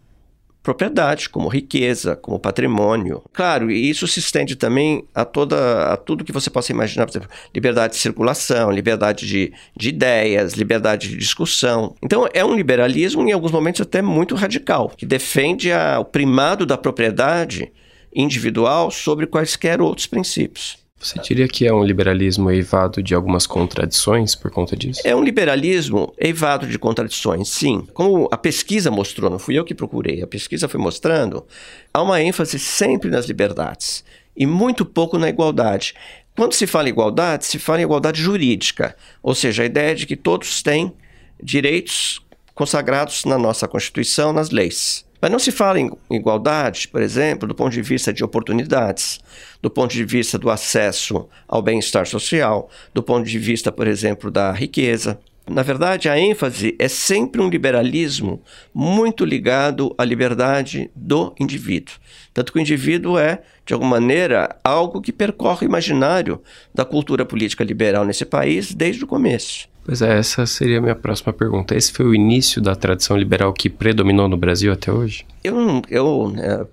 propriedade, 0.69 1.31
como 1.31 1.49
riqueza, 1.49 2.15
como 2.15 2.39
patrimônio. 2.39 3.23
Claro, 3.33 3.71
e 3.71 3.89
isso 3.89 4.07
se 4.07 4.21
estende 4.21 4.55
também 4.55 5.03
a 5.15 5.25
toda 5.25 5.95
a 5.95 5.97
tudo 5.97 6.25
que 6.25 6.33
você 6.33 6.51
possa 6.51 6.73
imaginar, 6.73 7.07
por 7.07 7.13
exemplo, 7.13 7.31
liberdade 7.55 7.95
de 7.95 7.99
circulação, 7.99 8.71
liberdade 8.71 9.27
de, 9.27 9.51
de 9.75 9.89
ideias, 9.89 10.53
liberdade 10.53 11.09
de 11.09 11.17
discussão. 11.17 11.95
Então 12.03 12.29
é 12.35 12.45
um 12.45 12.55
liberalismo 12.55 13.27
em 13.27 13.33
alguns 13.33 13.51
momentos 13.51 13.81
até 13.81 14.03
muito 14.03 14.35
radical, 14.35 14.93
que 14.95 15.07
defende 15.07 15.73
a, 15.73 15.99
o 16.01 16.05
primado 16.05 16.67
da 16.67 16.77
propriedade 16.77 17.73
individual 18.15 18.91
sobre 18.91 19.27
quaisquer 19.27 19.81
outros 19.81 20.07
princípios. 20.07 20.77
Você 21.01 21.21
diria 21.21 21.47
que 21.47 21.65
é 21.65 21.73
um 21.73 21.85
liberalismo 21.85 22.51
eivado 22.51 23.01
de 23.03 23.15
algumas 23.15 23.47
contradições 23.47 24.35
por 24.35 24.51
conta 24.51 24.77
disso? 24.77 25.01
É 25.05 25.15
um 25.15 25.23
liberalismo 25.23 26.13
eivado 26.19 26.67
de 26.67 26.77
contradições, 26.79 27.49
sim. 27.49 27.87
Como 27.95 28.29
a 28.33 28.37
pesquisa 28.37 28.91
mostrou, 28.91 29.31
não 29.31 29.39
fui 29.39 29.57
eu 29.57 29.65
que 29.65 29.75
procurei, 29.75 30.23
a 30.23 30.27
pesquisa 30.27 30.69
foi 30.69 30.81
mostrando, 30.81 31.47
há 31.95 32.03
uma 32.03 32.21
ênfase 32.21 32.59
sempre 32.59 33.11
nas 33.11 33.27
liberdades 33.27 34.05
e 34.37 34.45
muito 34.45 34.85
pouco 34.85 35.19
na 35.19 35.29
igualdade. 35.29 35.95
Quando 36.37 36.55
se 36.55 36.67
fala 36.67 36.89
em 36.89 36.93
igualdade, 36.93 37.47
se 37.47 37.59
fala 37.59 37.81
em 37.81 37.85
igualdade 37.85 38.21
jurídica, 38.21 38.97
ou 39.23 39.35
seja, 39.35 39.63
a 39.63 39.67
ideia 39.67 39.95
de 39.95 40.05
que 40.05 40.17
todos 40.17 40.63
têm 40.63 40.93
direitos 41.41 42.21
consagrados 42.55 43.25
na 43.25 43.39
nossa 43.39 43.69
Constituição, 43.69 44.33
nas 44.33 44.51
leis. 44.51 45.05
Mas 45.21 45.31
não 45.31 45.39
se 45.39 45.51
fala 45.51 45.81
em 45.81 45.91
igualdade, 46.11 46.87
por 46.89 47.03
exemplo, 47.03 47.49
do 47.49 47.55
ponto 47.55 47.73
de 47.73 47.83
vista 47.83 48.13
de 48.13 48.23
oportunidades, 48.23 49.21
do 49.61 49.69
ponto 49.69 49.93
de 49.93 50.05
vista 50.05 50.39
do 50.39 50.49
acesso 50.49 51.29
ao 51.47 51.61
bem-estar 51.61 52.07
social, 52.07 52.71
do 52.95 53.03
ponto 53.03 53.27
de 53.27 53.39
vista, 53.39 53.73
por 53.73 53.89
exemplo, 53.89 54.31
da 54.31 54.53
riqueza. 54.53 55.19
Na 55.51 55.63
verdade, 55.63 56.09
a 56.09 56.19
ênfase 56.19 56.77
é 56.79 56.89
sempre 56.89 57.41
um 57.41 57.49
liberalismo 57.49 58.43
muito 58.73 59.25
ligado 59.25 59.95
à 59.97 60.05
liberdade 60.05 60.91
do 60.95 61.35
indivíduo. 61.41 61.95
Tanto 62.35 62.53
que 62.53 62.59
o 62.59 62.61
indivíduo 62.61 63.19
é, 63.19 63.41
de 63.65 63.73
alguma 63.73 63.99
maneira, 63.99 64.57
algo 64.63 65.01
que 65.01 65.11
percorre 65.11 65.67
o 65.67 65.69
imaginário 65.69 66.41
da 66.75 66.85
cultura 66.85 67.25
política 67.25 67.65
liberal 67.65 68.05
nesse 68.05 68.27
país 68.27 68.75
desde 68.75 69.05
o 69.05 69.07
começo. 69.07 69.69
Pois 69.89 70.03
é, 70.03 70.19
essa 70.19 70.45
seria 70.45 70.77
a 70.77 70.83
minha 70.83 70.95
próxima 70.95 71.33
pergunta. 71.33 71.75
Esse 71.75 71.91
foi 71.91 72.05
o 72.05 72.15
início 72.15 72.61
da 72.61 72.77
tradição 72.77 73.17
liberal 73.17 73.55
que 73.55 73.71
predominou 73.71 74.29
no 74.29 74.37
Brasil 74.37 74.71
até 74.71 74.93
hoje? 74.93 75.25
Eu 75.43 75.55
não, 75.55 75.81
eu, 75.89 76.35
é, 76.37 76.67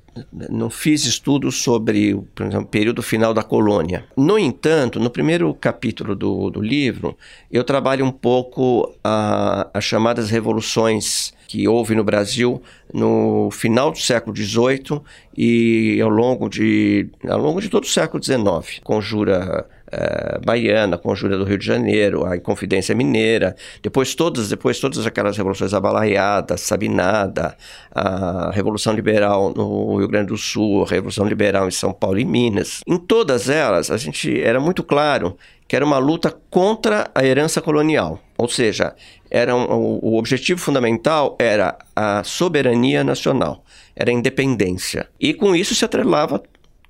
não 0.50 0.70
fiz 0.70 1.06
estudos 1.06 1.64
sobre 1.64 2.14
por 2.36 2.46
exemplo, 2.46 2.66
o 2.66 2.68
período 2.68 3.02
final 3.02 3.34
da 3.34 3.42
colônia. 3.42 4.04
No 4.18 4.38
entanto, 4.38 5.00
no 5.00 5.10
primeiro 5.10 5.54
capítulo 5.54 6.14
do, 6.14 6.50
do 6.50 6.60
livro, 6.60 7.18
eu 7.50 7.64
trabalho 7.64 8.04
um 8.04 8.12
pouco 8.12 8.94
as 9.02 9.86
chamadas 9.86 10.30
revoluções 10.30 11.34
que 11.48 11.70
houve 11.70 11.96
no 11.96 12.04
Brasil 12.04 12.62
no 12.94 13.50
final 13.50 13.92
do 13.92 13.98
século 13.98 14.36
XVIII 14.36 15.00
e 15.38 16.02
ao 16.02 16.10
longo 16.10 16.50
de, 16.50 17.08
ao 17.30 17.40
longo 17.40 17.62
de 17.62 17.70
todo 17.70 17.86
o 17.86 17.88
século 17.88 18.22
XIX. 18.22 18.82
Conjura 18.84 19.66
uh, 19.96 20.46
Baiana, 20.46 20.98
Conjura 20.98 21.38
do 21.38 21.44
Rio 21.44 21.58
de 21.58 21.66
Janeiro, 21.66 22.26
a 22.26 22.36
Inconfidência 22.36 22.94
Mineira, 22.94 23.56
depois 23.82 24.14
todas, 24.14 24.50
depois 24.50 24.80
todas 24.80 25.06
aquelas 25.06 25.38
revoluções 25.38 25.74
abalaiadas, 25.74 26.62
Sabinada, 26.62 27.56
a 27.92 28.52
Revolução 28.52 28.94
Liberal 28.94 29.54
no 29.56 29.98
Rio 29.98 30.08
Grande 30.08 30.28
do 30.28 30.38
Sul, 30.38 30.84
a 30.84 30.90
Revolução 30.90 31.26
Liberal 31.26 31.68
em 31.68 31.72
São 31.72 31.94
Paulo 31.94 32.20
e 32.20 32.26
Minas. 32.26 32.82
Em 32.86 32.98
todas 32.98 33.50
elas, 33.50 33.90
a 33.90 33.98
gente 33.98 34.42
era 34.42 34.60
muito 34.60 34.84
claro 34.84 35.38
que 35.68 35.76
era 35.76 35.86
uma 35.86 35.98
luta 35.98 36.36
contra 36.50 37.10
a 37.16 37.26
herança 37.26 37.62
colonial, 37.62 38.20
ou 38.38 38.48
seja, 38.48 38.94
era 39.32 39.56
um, 39.56 40.00
o 40.02 40.18
objetivo 40.18 40.60
fundamental 40.60 41.36
era 41.40 41.78
a 41.96 42.24
soberania 42.24 43.04
nacional, 43.04 43.64
era 43.96 44.12
a 44.12 44.14
independência. 44.14 45.08
E 45.20 45.34
com 45.34 45.56
isso 45.56 45.74
se 45.74 45.84
atrelava 45.84 46.42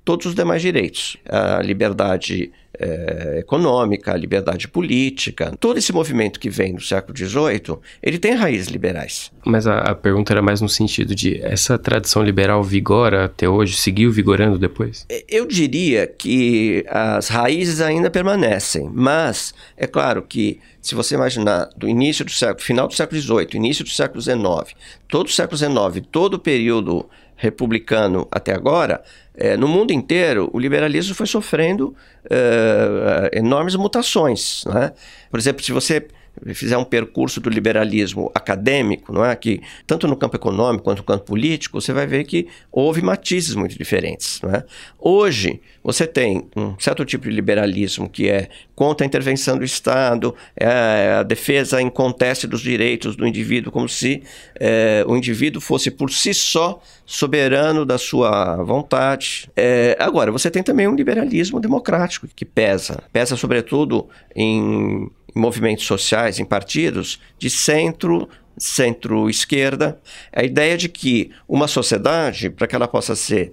todos 0.06 0.24
os 0.24 0.34
demais 0.36 0.62
direitos, 0.62 1.16
a 1.28 1.60
liberdade 1.60 2.52
é, 2.78 3.38
econômica, 3.40 4.12
a 4.12 4.16
liberdade 4.16 4.68
política. 4.68 5.52
Todo 5.58 5.78
esse 5.78 5.92
movimento 5.92 6.38
que 6.38 6.48
vem 6.48 6.76
do 6.76 6.80
século 6.80 7.16
XVIII, 7.16 7.78
ele 8.00 8.16
tem 8.16 8.34
raízes 8.34 8.68
liberais. 8.68 9.32
Mas 9.44 9.66
a, 9.66 9.78
a, 9.78 9.94
pergunta 9.96 10.32
era 10.32 10.40
mais 10.40 10.60
no 10.60 10.68
sentido 10.68 11.12
de 11.12 11.42
essa 11.42 11.76
tradição 11.76 12.22
liberal 12.22 12.62
vigora 12.62 13.24
até 13.24 13.48
hoje, 13.48 13.76
seguiu 13.76 14.12
vigorando 14.12 14.60
depois? 14.60 15.04
É, 15.08 15.24
eu 15.28 15.44
diria 15.44 16.06
que 16.06 16.84
as 16.88 17.26
raízes 17.26 17.80
ainda 17.80 18.08
permanecem, 18.08 18.88
mas 18.94 19.52
é 19.76 19.88
claro 19.88 20.22
que 20.22 20.60
se 20.80 20.94
você 20.94 21.16
imaginar 21.16 21.68
do 21.76 21.88
início 21.88 22.24
do 22.24 22.30
século, 22.30 22.64
final 22.64 22.86
do 22.86 22.94
século 22.94 23.20
XVIII, 23.20 23.48
início 23.54 23.84
do 23.84 23.90
século 23.90 24.22
XIX, 24.22 24.72
todo 25.08 25.26
o 25.26 25.32
século 25.32 25.58
XIX, 25.58 26.06
todo 26.12 26.34
o 26.34 26.38
período 26.38 27.08
republicano 27.36 28.26
até 28.30 28.54
agora, 28.54 29.02
é, 29.36 29.56
no 29.56 29.68
mundo 29.68 29.92
inteiro, 29.92 30.48
o 30.52 30.58
liberalismo 30.58 31.14
foi 31.14 31.26
sofrendo 31.26 31.94
é, 32.30 33.38
enormes 33.38 33.74
mutações. 33.76 34.64
Né? 34.66 34.92
Por 35.30 35.38
exemplo, 35.38 35.62
se 35.62 35.72
você 35.72 36.06
fizer 36.54 36.76
um 36.76 36.84
percurso 36.84 37.40
do 37.40 37.48
liberalismo 37.48 38.30
acadêmico, 38.34 39.12
não 39.12 39.24
é? 39.24 39.34
que 39.34 39.60
tanto 39.86 40.06
no 40.06 40.16
campo 40.16 40.36
econômico 40.36 40.84
quanto 40.84 40.98
no 40.98 41.04
campo 41.04 41.24
político, 41.24 41.80
você 41.80 41.92
vai 41.92 42.06
ver 42.06 42.24
que 42.24 42.46
houve 42.70 43.02
matizes 43.02 43.54
muito 43.54 43.76
diferentes. 43.76 44.40
Não 44.42 44.50
é? 44.50 44.64
Hoje, 44.98 45.60
você 45.82 46.06
tem 46.06 46.48
um 46.56 46.78
certo 46.78 47.04
tipo 47.04 47.28
de 47.28 47.34
liberalismo 47.34 48.08
que 48.08 48.28
é 48.28 48.48
contra 48.74 49.04
a 49.04 49.06
intervenção 49.06 49.56
do 49.56 49.64
Estado, 49.64 50.34
é 50.56 51.16
a 51.18 51.22
defesa 51.22 51.80
em 51.80 51.88
conteste 51.88 52.46
dos 52.46 52.60
direitos 52.60 53.16
do 53.16 53.26
indivíduo, 53.26 53.72
como 53.72 53.88
se 53.88 54.22
é, 54.58 55.04
o 55.06 55.16
indivíduo 55.16 55.60
fosse 55.60 55.90
por 55.90 56.10
si 56.10 56.34
só 56.34 56.80
soberano 57.06 57.86
da 57.86 57.98
sua 57.98 58.56
vontade. 58.64 59.48
É, 59.56 59.96
agora, 59.98 60.32
você 60.32 60.50
tem 60.50 60.62
também 60.62 60.88
um 60.88 60.94
liberalismo 60.94 61.60
democrático 61.60 62.26
que 62.34 62.44
pesa, 62.44 63.02
pesa 63.12 63.36
sobretudo 63.36 64.08
em 64.34 65.08
movimentos 65.36 65.84
sociais, 65.84 66.38
em 66.38 66.44
partidos 66.44 67.20
de 67.38 67.50
centro, 67.50 68.28
centro-esquerda, 68.56 70.00
a 70.32 70.42
ideia 70.42 70.76
de 70.76 70.88
que 70.88 71.30
uma 71.46 71.68
sociedade, 71.68 72.48
para 72.48 72.66
que 72.66 72.74
ela 72.74 72.88
possa 72.88 73.14
ser 73.14 73.52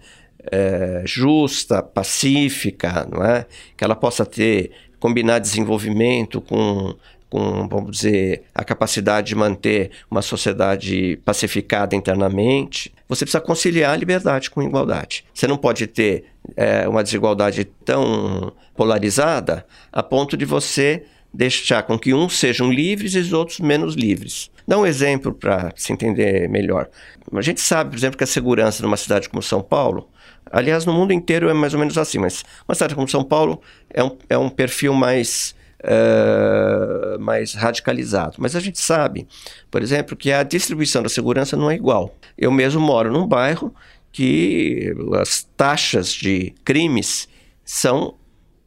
é, 0.52 1.04
justa, 1.06 1.84
pacífica, 1.84 3.08
não 3.12 3.24
é? 3.24 3.46
que 3.76 3.84
ela 3.84 3.96
possa 3.96 4.26
ter 4.26 4.72
combinar 5.00 5.40
desenvolvimento 5.40 6.40
com 6.40 6.96
com, 7.34 7.68
vamos 7.68 7.98
dizer, 7.98 8.44
a 8.54 8.64
capacidade 8.64 9.30
de 9.30 9.36
manter 9.36 9.90
uma 10.10 10.22
sociedade 10.22 11.20
pacificada 11.26 11.96
internamente, 11.96 12.94
você 13.10 13.26
precisa 13.26 13.42
conciliar 13.42 13.92
a 13.92 13.96
liberdade 13.96 14.52
com 14.52 14.62
a 14.62 14.64
igualdade. 14.64 15.26
Você 15.34 15.48
não 15.48 15.58
pode 15.58 15.88
ter 15.88 16.26
é, 16.56 16.88
uma 16.88 17.04
desigualdade 17.04 17.66
tão 17.66 18.54
polarizada 18.76 19.66
a 19.92 20.04
ponto 20.04 20.38
de 20.38 20.46
você 20.46 21.06
deixar 21.34 21.84
com 21.84 21.98
que 21.98 22.14
uns 22.14 22.38
sejam 22.38 22.72
livres 22.72 23.16
e 23.16 23.20
os 23.20 23.34
outros 23.34 23.60
menos 23.60 23.96
livres. 23.96 24.52
Dá 24.68 24.78
um 24.78 24.86
exemplo 24.86 25.34
para 25.34 25.74
se 25.76 25.92
entender 25.92 26.48
melhor. 26.48 26.90
A 27.34 27.42
gente 27.42 27.60
sabe, 27.60 27.90
por 27.90 27.98
exemplo, 27.98 28.18
que 28.18 28.24
a 28.24 28.28
segurança 28.28 28.84
numa 28.84 28.96
cidade 28.96 29.28
como 29.28 29.42
São 29.42 29.62
Paulo, 29.62 30.08
aliás, 30.52 30.86
no 30.86 30.94
mundo 30.94 31.12
inteiro 31.12 31.50
é 31.50 31.54
mais 31.54 31.74
ou 31.74 31.80
menos 31.80 31.98
assim, 31.98 32.20
mas 32.20 32.46
uma 32.68 32.76
cidade 32.76 32.96
como 32.96 33.08
São 33.08 33.24
Paulo 33.24 33.62
é 33.90 34.04
um, 34.04 34.18
é 34.30 34.38
um 34.38 34.50
perfil 34.50 34.94
mais, 34.94 35.56
uh, 35.84 37.20
mais 37.20 37.54
radicalizado. 37.54 38.36
Mas 38.38 38.56
a 38.56 38.60
gente 38.60 38.80
sabe, 38.80 39.28
por 39.72 39.82
exemplo, 39.82 40.16
que 40.16 40.32
a 40.32 40.44
distribuição 40.44 41.02
da 41.02 41.10
segurança 41.10 41.58
não 41.58 41.70
é 41.70 41.76
igual. 41.76 42.16
Eu 42.38 42.52
mesmo 42.52 42.80
moro 42.80 43.12
num 43.12 43.28
bairro 43.28 43.74
que 44.12 44.94
as 45.20 45.44
taxas 45.58 46.14
de 46.14 46.54
crimes 46.64 47.28
são 47.66 48.16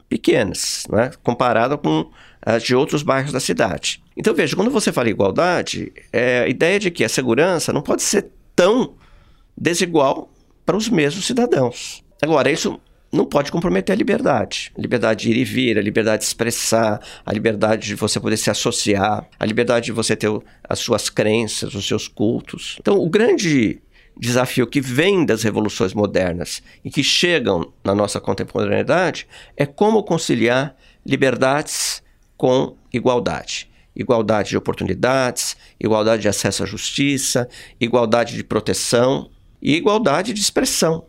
pequenas, 0.08 0.86
né? 0.90 1.10
comparada 1.22 1.76
com 1.76 2.10
as 2.42 2.62
de 2.62 2.74
outros 2.74 3.02
bairros 3.02 3.32
da 3.32 3.40
cidade. 3.40 4.02
Então, 4.16 4.34
veja, 4.34 4.54
quando 4.54 4.70
você 4.70 4.92
fala 4.92 5.08
igualdade, 5.08 5.92
é 6.12 6.40
a 6.40 6.48
ideia 6.48 6.78
de 6.78 6.90
que 6.90 7.04
a 7.04 7.08
segurança 7.08 7.72
não 7.72 7.82
pode 7.82 8.02
ser 8.02 8.30
tão 8.54 8.94
desigual 9.56 10.30
para 10.64 10.76
os 10.76 10.88
mesmos 10.88 11.26
cidadãos. 11.26 12.04
Agora, 12.22 12.50
isso 12.50 12.80
não 13.12 13.24
pode 13.24 13.50
comprometer 13.50 13.92
a 13.92 13.96
liberdade. 13.96 14.72
A 14.76 14.80
liberdade 14.80 15.24
de 15.24 15.30
ir 15.30 15.36
e 15.36 15.44
vir, 15.44 15.78
a 15.78 15.82
liberdade 15.82 16.22
de 16.22 16.26
expressar, 16.26 17.00
a 17.24 17.32
liberdade 17.32 17.86
de 17.86 17.94
você 17.94 18.20
poder 18.20 18.36
se 18.36 18.50
associar, 18.50 19.26
a 19.38 19.46
liberdade 19.46 19.86
de 19.86 19.92
você 19.92 20.14
ter 20.14 20.30
as 20.68 20.78
suas 20.78 21.08
crenças, 21.08 21.74
os 21.74 21.86
seus 21.86 22.08
cultos. 22.08 22.76
Então, 22.80 22.98
o 22.98 23.08
grande 23.08 23.80
desafio 24.18 24.66
que 24.66 24.80
vem 24.80 25.24
das 25.24 25.42
revoluções 25.42 25.92
modernas 25.92 26.62
e 26.84 26.90
que 26.90 27.02
chegam 27.02 27.72
na 27.84 27.94
nossa 27.94 28.20
contemporaneidade 28.20 29.26
é 29.56 29.66
como 29.66 30.02
conciliar 30.02 30.74
liberdades 31.04 32.02
com 32.36 32.76
igualdade. 32.92 33.70
Igualdade 33.94 34.50
de 34.50 34.56
oportunidades, 34.56 35.56
igualdade 35.80 36.22
de 36.22 36.28
acesso 36.28 36.62
à 36.62 36.66
justiça, 36.66 37.48
igualdade 37.80 38.34
de 38.34 38.44
proteção 38.44 39.30
e 39.60 39.74
igualdade 39.74 40.32
de 40.32 40.40
expressão. 40.40 41.06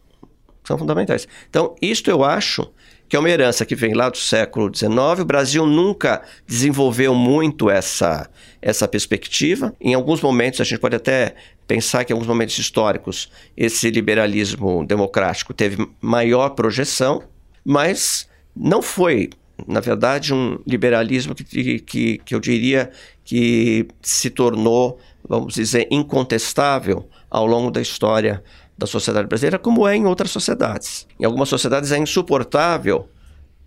São 0.63 0.77
fundamentais. 0.77 1.27
Então, 1.49 1.75
isto 1.81 2.09
eu 2.09 2.23
acho 2.23 2.69
que 3.09 3.15
é 3.15 3.19
uma 3.19 3.29
herança 3.29 3.65
que 3.65 3.75
vem 3.75 3.93
lá 3.93 4.09
do 4.09 4.17
século 4.17 4.69
XIX. 4.73 5.21
O 5.21 5.25
Brasil 5.25 5.65
nunca 5.65 6.21
desenvolveu 6.45 7.13
muito 7.13 7.69
essa, 7.69 8.29
essa 8.61 8.87
perspectiva. 8.87 9.73
Em 9.79 9.93
alguns 9.93 10.21
momentos, 10.21 10.59
a 10.59 10.63
gente 10.63 10.79
pode 10.79 10.95
até 10.95 11.35
pensar 11.67 12.05
que 12.05 12.11
em 12.11 12.15
alguns 12.15 12.27
momentos 12.27 12.57
históricos 12.57 13.29
esse 13.55 13.91
liberalismo 13.91 14.85
democrático 14.85 15.53
teve 15.53 15.87
maior 16.01 16.49
projeção, 16.49 17.23
mas 17.65 18.27
não 18.55 18.81
foi 18.81 19.29
na 19.65 19.79
verdade, 19.79 20.33
um 20.33 20.59
liberalismo 20.67 21.33
que, 21.33 21.79
que, 21.79 22.17
que 22.19 22.35
eu 22.35 22.39
diria 22.39 22.91
que 23.23 23.87
se 24.01 24.29
tornou, 24.29 24.99
vamos 25.27 25.55
dizer, 25.55 25.87
incontestável 25.89 27.09
ao 27.29 27.45
longo 27.47 27.71
da 27.71 27.81
história 27.81 28.43
da 28.77 28.85
sociedade 28.85 29.27
brasileira, 29.27 29.57
como 29.57 29.87
é 29.87 29.95
em 29.95 30.05
outras 30.05 30.29
sociedades. 30.29 31.07
Em 31.19 31.25
algumas 31.25 31.49
sociedades 31.49 31.91
é 31.91 31.97
insuportável 31.97 33.09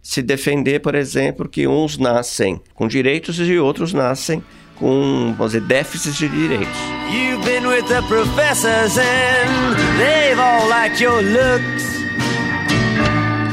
se 0.01 0.23
defender, 0.23 0.81
por 0.81 0.95
exemplo, 0.95 1.49
que 1.49 1.67
uns 1.67 1.99
nascem 1.99 2.61
com 2.75 2.87
direitos 2.87 3.39
e 3.39 3.59
outros 3.59 3.93
nascem 3.93 4.43
com, 4.81 5.35
vamos 5.35 5.53
dizer, 5.53 5.61
de 5.67 6.29
direitos. 6.29 6.77
You've 7.13 7.45
been 7.45 7.67
with 7.69 7.87
the 7.89 8.03
professors 8.09 8.97
and 8.97 9.77
they've 9.99 10.39
all 10.39 10.69
liked 10.69 11.01
your 11.01 11.23
looks. 11.23 11.85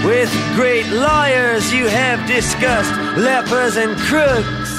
With 0.05 0.31
great 0.55 0.87
lawyers 0.87 1.71
you 1.73 1.87
have 1.87 2.25
discussed 2.27 2.93
lepers 3.17 3.75
and 3.75 3.97
crooks. 4.07 4.71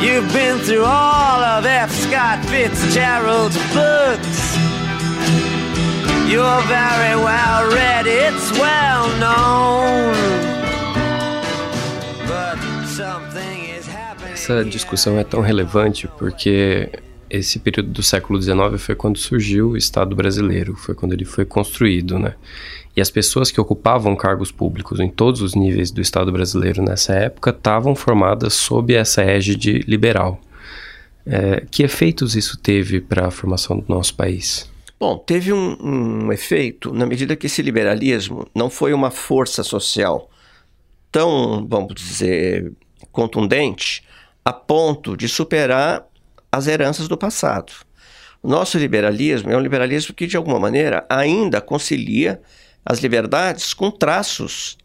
You've 0.00 0.32
been 0.32 0.58
through 0.60 0.84
all 0.84 1.42
of 1.42 1.66
F. 1.66 1.90
Scott 1.90 2.44
Fitzgerald's 2.46 3.56
books. 3.74 4.56
You're 6.30 6.62
very 6.68 7.16
well 7.16 7.70
read, 7.72 8.06
it's 8.06 8.52
well 8.52 9.08
known. 9.18 10.14
But 12.28 12.58
something. 12.86 13.55
Essa 14.46 14.64
discussão 14.64 15.18
é 15.18 15.24
tão 15.24 15.40
relevante 15.40 16.06
porque 16.06 16.88
esse 17.28 17.58
período 17.58 17.90
do 17.90 18.00
século 18.00 18.40
XIX 18.40 18.80
foi 18.80 18.94
quando 18.94 19.18
surgiu 19.18 19.70
o 19.70 19.76
Estado 19.76 20.14
brasileiro, 20.14 20.76
foi 20.76 20.94
quando 20.94 21.14
ele 21.14 21.24
foi 21.24 21.44
construído, 21.44 22.16
né? 22.16 22.36
E 22.94 23.00
as 23.00 23.10
pessoas 23.10 23.50
que 23.50 23.60
ocupavam 23.60 24.14
cargos 24.14 24.52
públicos 24.52 25.00
em 25.00 25.08
todos 25.08 25.42
os 25.42 25.56
níveis 25.56 25.90
do 25.90 26.00
Estado 26.00 26.30
brasileiro 26.30 26.80
nessa 26.80 27.12
época 27.12 27.50
estavam 27.50 27.96
formadas 27.96 28.54
sob 28.54 28.94
essa 28.94 29.20
égide 29.20 29.80
liberal. 29.80 30.40
É, 31.26 31.66
que 31.68 31.82
efeitos 31.82 32.36
isso 32.36 32.56
teve 32.56 33.00
para 33.00 33.26
a 33.26 33.30
formação 33.32 33.76
do 33.76 33.92
nosso 33.92 34.14
país? 34.14 34.70
Bom, 35.00 35.18
teve 35.18 35.52
um, 35.52 35.76
um, 35.82 36.32
efeito 36.32 36.92
na 36.92 37.04
medida 37.04 37.34
que 37.34 37.46
esse 37.46 37.62
liberalismo 37.62 38.46
não 38.54 38.70
foi 38.70 38.92
uma 38.92 39.10
força 39.10 39.64
social 39.64 40.30
tão, 41.10 41.66
vamos 41.68 41.96
dizer, 41.96 42.72
contundente 43.10 44.06
a 44.46 44.52
ponto 44.52 45.16
de 45.16 45.28
superar 45.28 46.06
as 46.52 46.68
heranças 46.68 47.08
do 47.08 47.18
passado. 47.18 47.72
Nosso 48.40 48.78
liberalismo 48.78 49.50
é 49.50 49.56
um 49.56 49.60
liberalismo 49.60 50.14
que, 50.14 50.24
de 50.24 50.36
alguma 50.36 50.60
maneira, 50.60 51.04
ainda 51.10 51.60
concilia 51.60 52.40
as 52.84 53.00
liberdades 53.00 53.74
com 53.74 53.90
traços 53.90 54.78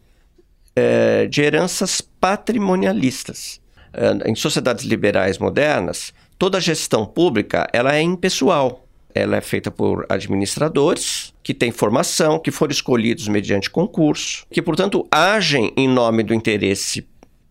é, 0.74 1.26
de 1.26 1.42
heranças 1.42 2.00
patrimonialistas. 2.00 3.60
É, 3.92 4.28
em 4.28 4.34
sociedades 4.34 4.84
liberais 4.84 5.38
modernas, 5.38 6.12
toda 6.36 6.58
a 6.58 6.60
gestão 6.60 7.06
pública 7.06 7.68
ela 7.72 7.94
é 7.94 8.02
impessoal. 8.02 8.84
Ela 9.14 9.36
é 9.36 9.40
feita 9.40 9.70
por 9.70 10.04
administradores 10.08 11.32
que 11.40 11.54
têm 11.54 11.70
formação, 11.70 12.36
que 12.36 12.50
foram 12.50 12.72
escolhidos 12.72 13.28
mediante 13.28 13.70
concurso, 13.70 14.44
que, 14.50 14.60
portanto, 14.60 15.06
agem 15.08 15.72
em 15.76 15.86
nome 15.86 16.24
do 16.24 16.34
interesse 16.34 17.06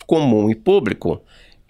comum 0.06 0.50
e 0.50 0.56
público, 0.56 1.22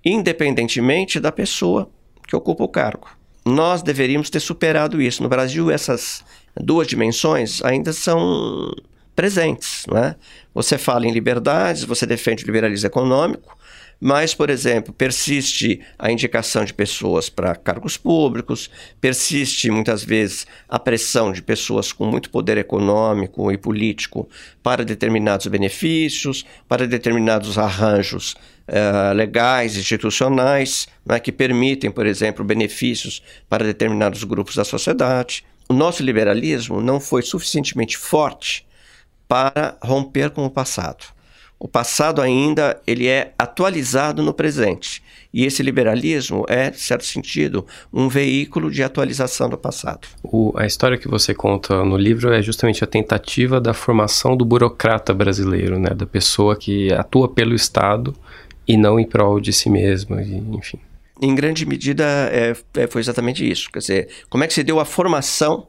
independentemente 0.03 1.19
da 1.19 1.31
pessoa 1.31 1.89
que 2.27 2.35
ocupa 2.35 2.63
o 2.63 2.69
cargo. 2.69 3.09
Nós 3.45 3.81
deveríamos 3.81 4.29
ter 4.29 4.39
superado 4.39 5.01
isso. 5.01 5.23
No 5.23 5.29
Brasil, 5.29 5.71
essas 5.71 6.23
duas 6.55 6.87
dimensões 6.87 7.63
ainda 7.63 7.91
são 7.91 8.71
presentes. 9.15 9.83
Não 9.87 9.97
é? 9.97 10.15
Você 10.53 10.77
fala 10.77 11.07
em 11.07 11.11
liberdades, 11.11 11.83
você 11.83 12.05
defende 12.05 12.43
o 12.43 12.45
liberalismo 12.45 12.87
econômico, 12.87 13.57
mas, 13.99 14.33
por 14.33 14.49
exemplo, 14.49 14.91
persiste 14.91 15.79
a 15.97 16.11
indicação 16.11 16.65
de 16.65 16.73
pessoas 16.73 17.29
para 17.29 17.55
cargos 17.55 17.97
públicos, 17.97 18.69
persiste 18.99 19.69
muitas 19.69 20.03
vezes 20.03 20.47
a 20.67 20.79
pressão 20.79 21.31
de 21.31 21.41
pessoas 21.41 21.93
com 21.93 22.05
muito 22.05 22.31
poder 22.31 22.57
econômico 22.57 23.51
e 23.51 23.57
político 23.57 24.27
para 24.63 24.83
determinados 24.83 25.45
benefícios, 25.45 26.43
para 26.67 26.87
determinados 26.87 27.59
arranjos 27.59 28.35
uh, 28.67 29.13
legais, 29.13 29.77
institucionais, 29.77 30.87
né, 31.05 31.19
que 31.19 31.31
permitem, 31.31 31.91
por 31.91 32.05
exemplo, 32.05 32.43
benefícios 32.43 33.21
para 33.49 33.65
determinados 33.65 34.23
grupos 34.23 34.55
da 34.55 34.63
sociedade. 34.63 35.43
O 35.69 35.73
nosso 35.73 36.03
liberalismo 36.03 36.81
não 36.81 36.99
foi 36.99 37.21
suficientemente 37.21 37.97
forte 37.97 38.65
para 39.27 39.77
romper 39.81 40.29
com 40.31 40.45
o 40.45 40.49
passado. 40.49 41.05
O 41.57 41.67
passado 41.67 42.21
ainda 42.21 42.81
ele 42.87 43.07
é 43.07 43.33
atualizado 43.37 44.23
no 44.23 44.33
presente. 44.33 45.01
E 45.33 45.45
esse 45.45 45.61
liberalismo 45.61 46.43
é, 46.49 46.71
de 46.71 46.79
certo 46.79 47.05
sentido, 47.05 47.65
um 47.93 48.09
veículo 48.09 48.71
de 48.71 48.81
atualização 48.83 49.47
do 49.47 49.57
passado. 49.57 50.07
O, 50.23 50.51
a 50.57 50.65
história 50.65 50.97
que 50.97 51.07
você 51.07 51.35
conta 51.35 51.85
no 51.85 51.95
livro 51.97 52.33
é 52.33 52.41
justamente 52.41 52.83
a 52.83 52.87
tentativa 52.87 53.61
da 53.61 53.75
formação 53.75 54.35
do 54.35 54.43
burocrata 54.43 55.13
brasileiro, 55.13 55.79
né? 55.79 55.91
da 55.91 56.07
pessoa 56.07 56.55
que 56.55 56.91
atua 56.91 57.29
pelo 57.29 57.53
Estado 57.53 58.13
e 58.71 58.77
não 58.77 58.97
em 58.97 59.05
prol 59.05 59.41
de 59.41 59.51
si 59.51 59.69
mesma, 59.69 60.23
enfim. 60.23 60.79
Em 61.21 61.35
grande 61.35 61.65
medida, 61.65 62.05
é, 62.31 62.55
é, 62.75 62.87
foi 62.87 63.01
exatamente 63.01 63.49
isso. 63.49 63.69
Quer 63.69 63.79
dizer, 63.79 64.09
como 64.29 64.45
é 64.45 64.47
que 64.47 64.53
se 64.53 64.63
deu 64.63 64.79
a 64.79 64.85
formação 64.85 65.67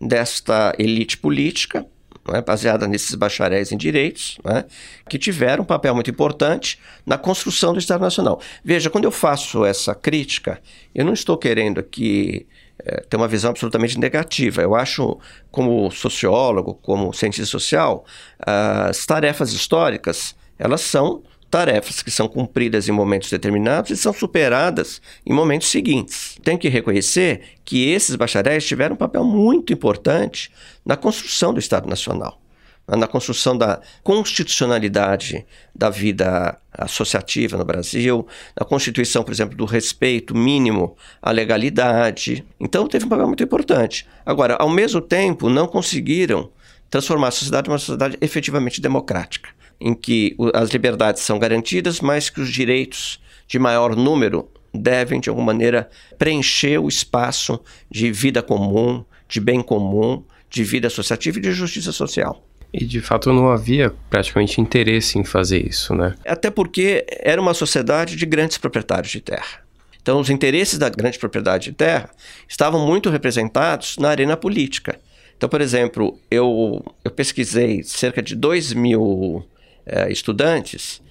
desta 0.00 0.72
elite 0.78 1.18
política 1.18 1.84
é? 2.32 2.40
baseada 2.40 2.86
nesses 2.86 3.16
bacharéis 3.16 3.72
em 3.72 3.76
direitos, 3.76 4.38
é? 4.44 4.64
que 5.08 5.18
tiveram 5.18 5.64
um 5.64 5.66
papel 5.66 5.92
muito 5.96 6.08
importante 6.08 6.78
na 7.04 7.18
construção 7.18 7.72
do 7.72 7.80
Estado 7.80 8.02
Nacional. 8.02 8.40
Veja, 8.64 8.88
quando 8.88 9.04
eu 9.04 9.10
faço 9.10 9.64
essa 9.64 9.92
crítica, 9.92 10.60
eu 10.94 11.04
não 11.04 11.12
estou 11.12 11.36
querendo 11.36 11.80
aqui 11.80 12.46
é, 12.78 13.00
ter 13.00 13.16
uma 13.16 13.26
visão 13.26 13.50
absolutamente 13.50 13.98
negativa. 13.98 14.62
Eu 14.62 14.76
acho, 14.76 15.18
como 15.50 15.90
sociólogo, 15.90 16.74
como 16.74 17.12
cientista 17.12 17.50
social, 17.50 18.04
as 18.38 19.04
tarefas 19.04 19.52
históricas, 19.52 20.36
elas 20.56 20.82
são 20.82 21.24
tarefas 21.54 22.02
que 22.02 22.10
são 22.10 22.26
cumpridas 22.26 22.88
em 22.88 22.90
momentos 22.90 23.30
determinados 23.30 23.92
e 23.92 23.96
são 23.96 24.12
superadas 24.12 25.00
em 25.24 25.32
momentos 25.32 25.68
seguintes. 25.68 26.36
Tem 26.42 26.58
que 26.58 26.68
reconhecer 26.68 27.42
que 27.64 27.90
esses 27.90 28.16
bacharéis 28.16 28.66
tiveram 28.66 28.94
um 28.94 28.98
papel 28.98 29.22
muito 29.22 29.72
importante 29.72 30.50
na 30.84 30.96
construção 30.96 31.54
do 31.54 31.60
Estado 31.60 31.88
Nacional, 31.88 32.40
na 32.88 33.06
construção 33.06 33.56
da 33.56 33.80
constitucionalidade 34.02 35.46
da 35.72 35.90
vida 35.90 36.58
associativa 36.72 37.56
no 37.56 37.64
Brasil, 37.64 38.26
na 38.58 38.66
constituição, 38.66 39.22
por 39.22 39.30
exemplo, 39.30 39.56
do 39.56 39.64
respeito 39.64 40.36
mínimo 40.36 40.96
à 41.22 41.30
legalidade. 41.30 42.44
Então, 42.58 42.88
teve 42.88 43.06
um 43.06 43.08
papel 43.08 43.28
muito 43.28 43.44
importante. 43.44 44.08
Agora, 44.26 44.56
ao 44.56 44.68
mesmo 44.68 45.00
tempo, 45.00 45.48
não 45.48 45.68
conseguiram 45.68 46.50
transformar 46.90 47.28
a 47.28 47.30
sociedade 47.30 47.68
numa 47.68 47.78
sociedade 47.78 48.18
efetivamente 48.20 48.80
democrática 48.80 49.53
em 49.80 49.94
que 49.94 50.36
as 50.54 50.70
liberdades 50.70 51.22
são 51.22 51.38
garantidas, 51.38 52.00
mas 52.00 52.30
que 52.30 52.40
os 52.40 52.48
direitos 52.48 53.20
de 53.46 53.58
maior 53.58 53.94
número 53.94 54.48
devem, 54.72 55.20
de 55.20 55.28
alguma 55.28 55.46
maneira, 55.46 55.88
preencher 56.18 56.78
o 56.78 56.88
espaço 56.88 57.60
de 57.90 58.10
vida 58.10 58.42
comum, 58.42 59.04
de 59.28 59.40
bem 59.40 59.62
comum, 59.62 60.22
de 60.50 60.64
vida 60.64 60.88
associativa 60.88 61.38
e 61.38 61.42
de 61.42 61.52
justiça 61.52 61.92
social. 61.92 62.44
E 62.72 62.84
de 62.84 63.00
fato 63.00 63.32
não 63.32 63.50
havia 63.50 63.94
praticamente 64.10 64.60
interesse 64.60 65.16
em 65.18 65.24
fazer 65.24 65.64
isso, 65.64 65.94
né? 65.94 66.14
Até 66.26 66.50
porque 66.50 67.06
era 67.20 67.40
uma 67.40 67.54
sociedade 67.54 68.16
de 68.16 68.26
grandes 68.26 68.58
proprietários 68.58 69.12
de 69.12 69.20
terra. 69.20 69.62
Então, 70.02 70.20
os 70.20 70.28
interesses 70.28 70.78
da 70.78 70.88
grande 70.88 71.18
propriedade 71.18 71.70
de 71.70 71.76
terra 71.76 72.10
estavam 72.48 72.84
muito 72.84 73.08
representados 73.08 73.96
na 73.96 74.10
arena 74.10 74.36
política. 74.36 74.98
Então, 75.36 75.48
por 75.48 75.60
exemplo, 75.60 76.18
eu, 76.30 76.84
eu 77.02 77.10
pesquisei 77.10 77.82
cerca 77.82 78.20
de 78.20 78.34
2 78.34 78.74
mil 78.74 79.46
eh, 79.86 80.10
estudantes 80.10 81.02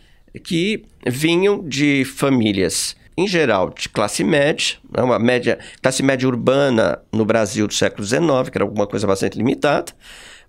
que 0.44 0.84
vinham 1.06 1.68
de 1.68 2.06
famílias, 2.06 2.96
em 3.16 3.28
geral, 3.28 3.70
de 3.70 3.88
classe 3.90 4.24
média, 4.24 4.78
né, 4.90 5.04
uma 5.04 5.20
média, 5.20 5.60
classe 5.82 6.02
média 6.02 6.28
urbana 6.28 7.00
no 7.12 7.26
Brasil 7.26 7.68
do 7.68 7.74
século 7.74 8.06
XIX, 8.06 8.50
que 8.52 8.58
era 8.58 8.64
alguma 8.64 8.88
coisa 8.88 9.06
bastante 9.06 9.38
limitada, 9.38 9.92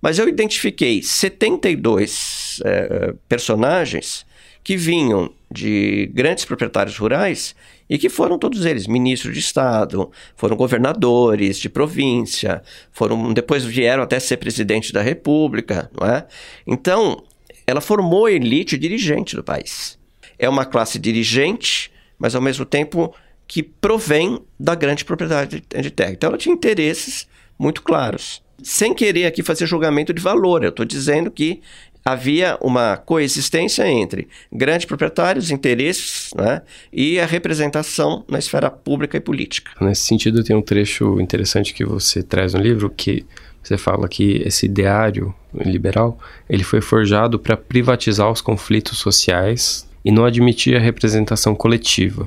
mas 0.00 0.18
eu 0.18 0.28
identifiquei 0.28 1.02
72 1.02 2.60
eh, 2.64 3.14
personagens 3.28 4.24
que 4.62 4.76
vinham 4.76 5.30
de 5.50 6.10
grandes 6.14 6.44
proprietários 6.46 6.96
rurais 6.96 7.54
e 7.88 7.98
que 7.98 8.08
foram 8.08 8.38
todos 8.38 8.64
eles 8.64 8.86
ministros 8.86 9.34
de 9.34 9.40
Estado, 9.40 10.10
foram 10.36 10.56
governadores 10.56 11.58
de 11.58 11.68
província, 11.68 12.62
foram 12.90 13.32
depois 13.32 13.64
vieram 13.64 14.02
até 14.02 14.18
ser 14.18 14.38
presidente 14.38 14.92
da 14.92 15.02
República, 15.02 15.90
não 15.98 16.06
é? 16.06 16.26
Então 16.66 17.22
ela 17.66 17.80
formou 17.80 18.26
a 18.26 18.32
elite 18.32 18.78
dirigente 18.78 19.36
do 19.36 19.42
país. 19.42 19.98
É 20.38 20.48
uma 20.48 20.64
classe 20.64 20.98
dirigente, 20.98 21.90
mas 22.18 22.34
ao 22.34 22.42
mesmo 22.42 22.64
tempo 22.64 23.14
que 23.46 23.62
provém 23.62 24.40
da 24.58 24.74
grande 24.74 25.04
propriedade 25.04 25.62
de 25.68 25.90
terra. 25.90 26.12
Então 26.12 26.28
ela 26.28 26.38
tinha 26.38 26.54
interesses 26.54 27.26
muito 27.58 27.82
claros. 27.82 28.42
Sem 28.62 28.94
querer 28.94 29.26
aqui 29.26 29.42
fazer 29.42 29.66
julgamento 29.66 30.12
de 30.12 30.22
valor, 30.22 30.62
eu 30.62 30.70
estou 30.70 30.84
dizendo 30.84 31.30
que 31.30 31.60
havia 32.04 32.58
uma 32.60 32.96
coexistência 32.96 33.86
entre 33.88 34.28
grandes 34.52 34.84
proprietários, 34.84 35.50
interesses 35.50 36.30
né, 36.36 36.60
e 36.92 37.18
a 37.18 37.24
representação 37.24 38.24
na 38.28 38.38
esfera 38.38 38.70
pública 38.70 39.16
e 39.16 39.20
política. 39.20 39.72
Nesse 39.80 40.02
sentido, 40.02 40.44
tem 40.44 40.54
um 40.54 40.62
trecho 40.62 41.18
interessante 41.20 41.72
que 41.72 41.84
você 41.84 42.22
traz 42.22 42.52
no 42.52 42.60
livro 42.60 42.90
que 42.90 43.24
você 43.64 43.78
fala 43.78 44.06
que 44.08 44.42
esse 44.44 44.66
ideário 44.66 45.34
liberal 45.54 46.18
ele 46.48 46.62
foi 46.62 46.82
forjado 46.82 47.38
para 47.38 47.56
privatizar 47.56 48.30
os 48.30 48.40
conflitos 48.40 48.98
sociais 48.98 49.88
e 50.04 50.12
não 50.12 50.26
admitir 50.26 50.76
a 50.76 50.80
representação 50.80 51.54
coletiva, 51.54 52.26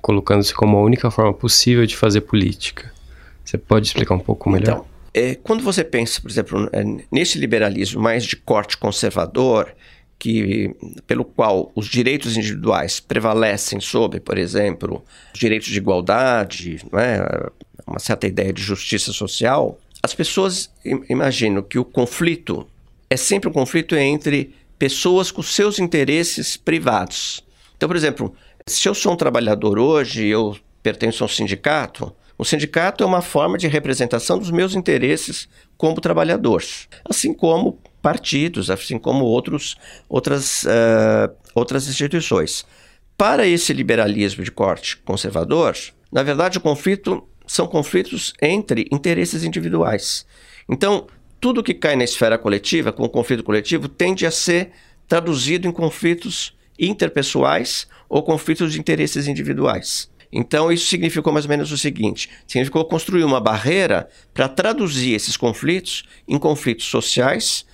colocando-se 0.00 0.54
como 0.54 0.78
a 0.78 0.82
única 0.82 1.10
forma 1.10 1.34
possível 1.34 1.84
de 1.84 1.94
fazer 1.96 2.22
política. 2.22 2.90
Você 3.44 3.58
pode 3.58 3.88
explicar 3.88 4.14
um 4.14 4.20
pouco 4.20 4.48
melhor? 4.48 4.62
Então, 4.62 4.86
é, 5.12 5.34
quando 5.34 5.62
você 5.62 5.84
pensa, 5.84 6.20
por 6.20 6.30
exemplo, 6.30 6.70
é, 6.72 6.82
nesse 7.12 7.38
liberalismo 7.38 8.00
mais 8.00 8.24
de 8.24 8.36
corte 8.36 8.76
conservador, 8.78 9.74
que, 10.18 10.74
pelo 11.06 11.24
qual 11.24 11.72
os 11.74 11.86
direitos 11.86 12.36
individuais 12.36 13.00
prevalecem 13.00 13.80
sobre, 13.80 14.20
por 14.20 14.38
exemplo, 14.38 15.02
os 15.34 15.40
direitos 15.40 15.68
de 15.68 15.78
igualdade, 15.78 16.78
é? 16.92 17.50
uma 17.86 17.98
certa 17.98 18.26
ideia 18.26 18.52
de 18.52 18.62
justiça 18.62 19.12
social, 19.12 19.78
as 20.02 20.14
pessoas 20.14 20.70
imaginam 21.08 21.62
que 21.62 21.78
o 21.78 21.84
conflito 21.84 22.66
é 23.08 23.16
sempre 23.16 23.48
um 23.48 23.52
conflito 23.52 23.94
entre 23.96 24.54
pessoas 24.78 25.30
com 25.30 25.42
seus 25.42 25.78
interesses 25.78 26.56
privados. 26.56 27.44
Então, 27.76 27.88
por 27.88 27.96
exemplo, 27.96 28.34
se 28.66 28.88
eu 28.88 28.94
sou 28.94 29.12
um 29.12 29.16
trabalhador 29.16 29.78
hoje, 29.78 30.26
eu 30.26 30.56
pertenço 30.82 31.22
a 31.22 31.26
um 31.26 31.28
sindicato, 31.28 32.14
o 32.40 32.44
sindicato 32.44 33.04
é 33.04 33.06
uma 33.06 33.20
forma 33.20 33.58
de 33.58 33.68
representação 33.68 34.38
dos 34.38 34.50
meus 34.50 34.74
interesses 34.74 35.46
como 35.76 36.00
trabalhador, 36.00 36.64
assim 37.04 37.34
como 37.34 37.78
partidos, 38.00 38.70
assim 38.70 38.98
como 38.98 39.26
outros, 39.26 39.76
outras, 40.08 40.62
uh, 40.62 41.30
outras 41.54 41.86
instituições. 41.86 42.64
Para 43.14 43.46
esse 43.46 43.74
liberalismo 43.74 44.42
de 44.42 44.50
corte 44.50 44.96
conservador, 44.96 45.76
na 46.10 46.22
verdade, 46.22 46.56
o 46.56 46.62
conflito 46.62 47.28
são 47.50 47.66
conflitos 47.66 48.32
entre 48.40 48.86
interesses 48.92 49.42
individuais. 49.42 50.24
Então, 50.68 51.08
tudo 51.40 51.64
que 51.64 51.74
cai 51.74 51.96
na 51.96 52.04
esfera 52.04 52.38
coletiva, 52.38 52.92
com 52.92 53.02
o 53.02 53.08
conflito 53.08 53.42
coletivo, 53.42 53.88
tende 53.88 54.24
a 54.24 54.30
ser 54.30 54.70
traduzido 55.08 55.66
em 55.66 55.72
conflitos 55.72 56.56
interpessoais 56.78 57.88
ou 58.08 58.22
conflitos 58.22 58.72
de 58.72 58.78
interesses 58.78 59.26
individuais. 59.26 60.08
Então, 60.32 60.70
isso 60.70 60.86
significou 60.86 61.32
mais 61.32 61.44
ou 61.44 61.48
menos 61.48 61.72
o 61.72 61.76
seguinte: 61.76 62.30
significou 62.46 62.84
construir 62.84 63.24
uma 63.24 63.40
barreira 63.40 64.08
para 64.32 64.48
traduzir 64.48 65.14
esses 65.14 65.36
conflitos 65.36 66.04
em 66.28 66.38
conflitos 66.38 66.86
sociais 66.86 67.66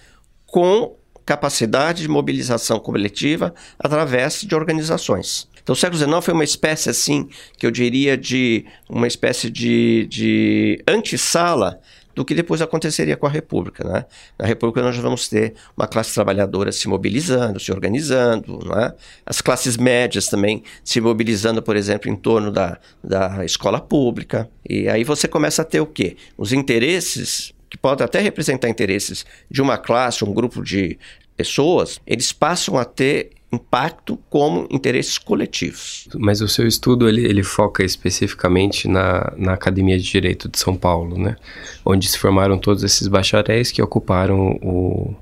com 0.46 0.96
capacidade 1.26 2.00
de 2.00 2.08
mobilização 2.08 2.80
coletiva 2.80 3.54
através 3.78 4.40
de 4.40 4.54
organizações. 4.54 5.46
Então, 5.66 5.72
o 5.72 5.76
século 5.76 5.98
XIX 5.98 6.24
foi 6.24 6.32
uma 6.32 6.44
espécie, 6.44 6.88
assim, 6.88 7.28
que 7.58 7.66
eu 7.66 7.72
diria 7.72 8.16
de 8.16 8.64
uma 8.88 9.08
espécie 9.08 9.50
de, 9.50 10.06
de 10.06 10.80
antessala 10.86 11.80
do 12.14 12.24
que 12.24 12.36
depois 12.36 12.62
aconteceria 12.62 13.16
com 13.16 13.26
a 13.26 13.28
República. 13.28 13.82
Né? 13.82 14.04
Na 14.38 14.46
República 14.46 14.80
nós 14.80 14.96
vamos 14.96 15.26
ter 15.26 15.54
uma 15.76 15.88
classe 15.88 16.14
trabalhadora 16.14 16.70
se 16.70 16.86
mobilizando, 16.86 17.58
se 17.58 17.72
organizando, 17.72 18.60
né? 18.64 18.94
as 19.26 19.40
classes 19.40 19.76
médias 19.76 20.28
também 20.28 20.62
se 20.84 21.00
mobilizando, 21.00 21.60
por 21.60 21.74
exemplo, 21.74 22.08
em 22.08 22.14
torno 22.14 22.52
da, 22.52 22.78
da 23.02 23.44
escola 23.44 23.80
pública. 23.80 24.48
E 24.70 24.88
aí 24.88 25.02
você 25.02 25.26
começa 25.26 25.62
a 25.62 25.64
ter 25.64 25.80
o 25.80 25.86
quê? 25.86 26.16
Os 26.38 26.52
interesses 26.52 27.52
que 27.68 27.76
podem 27.76 28.04
até 28.04 28.20
representar 28.20 28.68
interesses 28.68 29.26
de 29.50 29.60
uma 29.60 29.76
classe, 29.76 30.24
um 30.24 30.32
grupo 30.32 30.62
de 30.62 30.96
pessoas, 31.36 32.00
eles 32.06 32.32
passam 32.32 32.78
a 32.78 32.84
ter 32.84 33.30
impacto 33.52 34.18
como 34.28 34.66
interesses 34.70 35.18
coletivos. 35.18 36.08
Mas 36.14 36.40
o 36.40 36.48
seu 36.48 36.66
estudo 36.66 37.08
ele, 37.08 37.24
ele 37.24 37.42
foca 37.42 37.84
especificamente 37.84 38.88
na, 38.88 39.32
na 39.36 39.52
Academia 39.52 39.96
de 39.96 40.04
Direito 40.04 40.48
de 40.48 40.58
São 40.58 40.76
Paulo, 40.76 41.16
né? 41.18 41.36
Onde 41.84 42.08
se 42.08 42.18
formaram 42.18 42.58
todos 42.58 42.82
esses 42.82 43.06
bacharéis 43.06 43.70
que 43.70 43.80
ocuparam 43.80 44.58
o, 44.62 45.14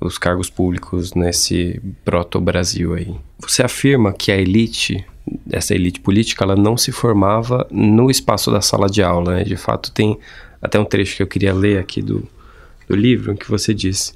os 0.00 0.18
cargos 0.18 0.48
públicos 0.48 1.14
nesse 1.14 1.80
proto-Brasil 2.04 2.94
aí. 2.94 3.14
Você 3.38 3.62
afirma 3.62 4.12
que 4.12 4.32
a 4.32 4.36
elite, 4.36 5.04
essa 5.50 5.74
elite 5.74 6.00
política, 6.00 6.44
ela 6.44 6.56
não 6.56 6.76
se 6.76 6.92
formava 6.92 7.66
no 7.70 8.10
espaço 8.10 8.50
da 8.50 8.60
sala 8.62 8.88
de 8.88 9.02
aula, 9.02 9.36
né? 9.36 9.44
De 9.44 9.56
fato, 9.56 9.92
tem 9.92 10.18
até 10.60 10.78
um 10.78 10.84
trecho 10.84 11.16
que 11.16 11.22
eu 11.22 11.26
queria 11.26 11.52
ler 11.52 11.78
aqui 11.78 12.00
do, 12.00 12.26
do 12.88 12.96
livro, 12.96 13.36
que 13.36 13.50
você 13.50 13.74
diz 13.74 14.14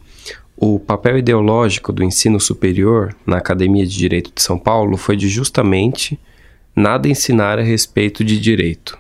o 0.63 0.79
papel 0.79 1.17
ideológico 1.17 1.91
do 1.91 2.05
ensino 2.05 2.39
superior 2.39 3.17
na 3.25 3.39
Academia 3.39 3.87
de 3.87 3.97
Direito 3.97 4.31
de 4.35 4.43
São 4.43 4.59
Paulo 4.59 4.99
foi 4.99 5.17
de 5.17 5.27
justamente 5.27 6.21
nada 6.77 7.09
ensinar 7.09 7.59
a 7.59 7.63
respeito 7.63 8.23
de 8.23 8.39
direito. 8.39 8.99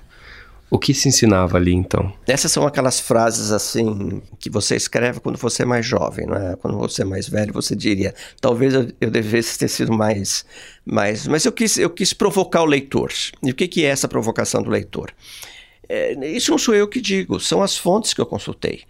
O 0.71 0.79
que 0.79 0.95
se 0.95 1.09
ensinava 1.09 1.59
ali 1.59 1.75
então? 1.75 2.11
Essas 2.27 2.51
são 2.51 2.67
aquelas 2.67 2.99
frases 2.99 3.51
assim 3.51 4.23
que 4.39 4.49
você 4.49 4.75
escreve 4.75 5.21
quando 5.21 5.37
você 5.37 5.65
é 5.65 5.67
mais 5.67 5.85
jovem, 5.85 6.27
não 6.27 6.37
é? 6.37 6.57
Quando 6.57 6.79
você 6.79 7.03
é 7.03 7.05
mais 7.05 7.29
velho, 7.29 7.53
você 7.53 7.77
diria: 7.77 8.15
talvez 8.41 8.73
eu, 8.73 8.89
eu 8.99 9.11
devesse 9.11 9.59
ter 9.59 9.69
sido 9.69 9.93
mais, 9.93 10.47
mais. 10.87 11.27
Mas 11.27 11.45
eu 11.45 11.53
quis, 11.53 11.77
eu 11.77 11.91
quis 11.91 12.15
provocar 12.15 12.63
o 12.63 12.67
leitor. 12.67 13.13
E 13.43 13.51
o 13.51 13.55
que, 13.55 13.69
que 13.69 13.85
é 13.85 13.89
essa 13.89 14.09
provocação 14.09 14.63
do 14.63 14.71
leitor? 14.71 15.13
É, 15.89 16.15
isso 16.29 16.53
não 16.53 16.59
sou 16.59 16.75
eu 16.75 16.89
que 16.89 17.01
digo, 17.01 17.39
são 17.39 17.61
as 17.61 17.77
fontes 17.77 18.15
que 18.15 18.21
eu 18.21 18.27
consultei 18.27 18.85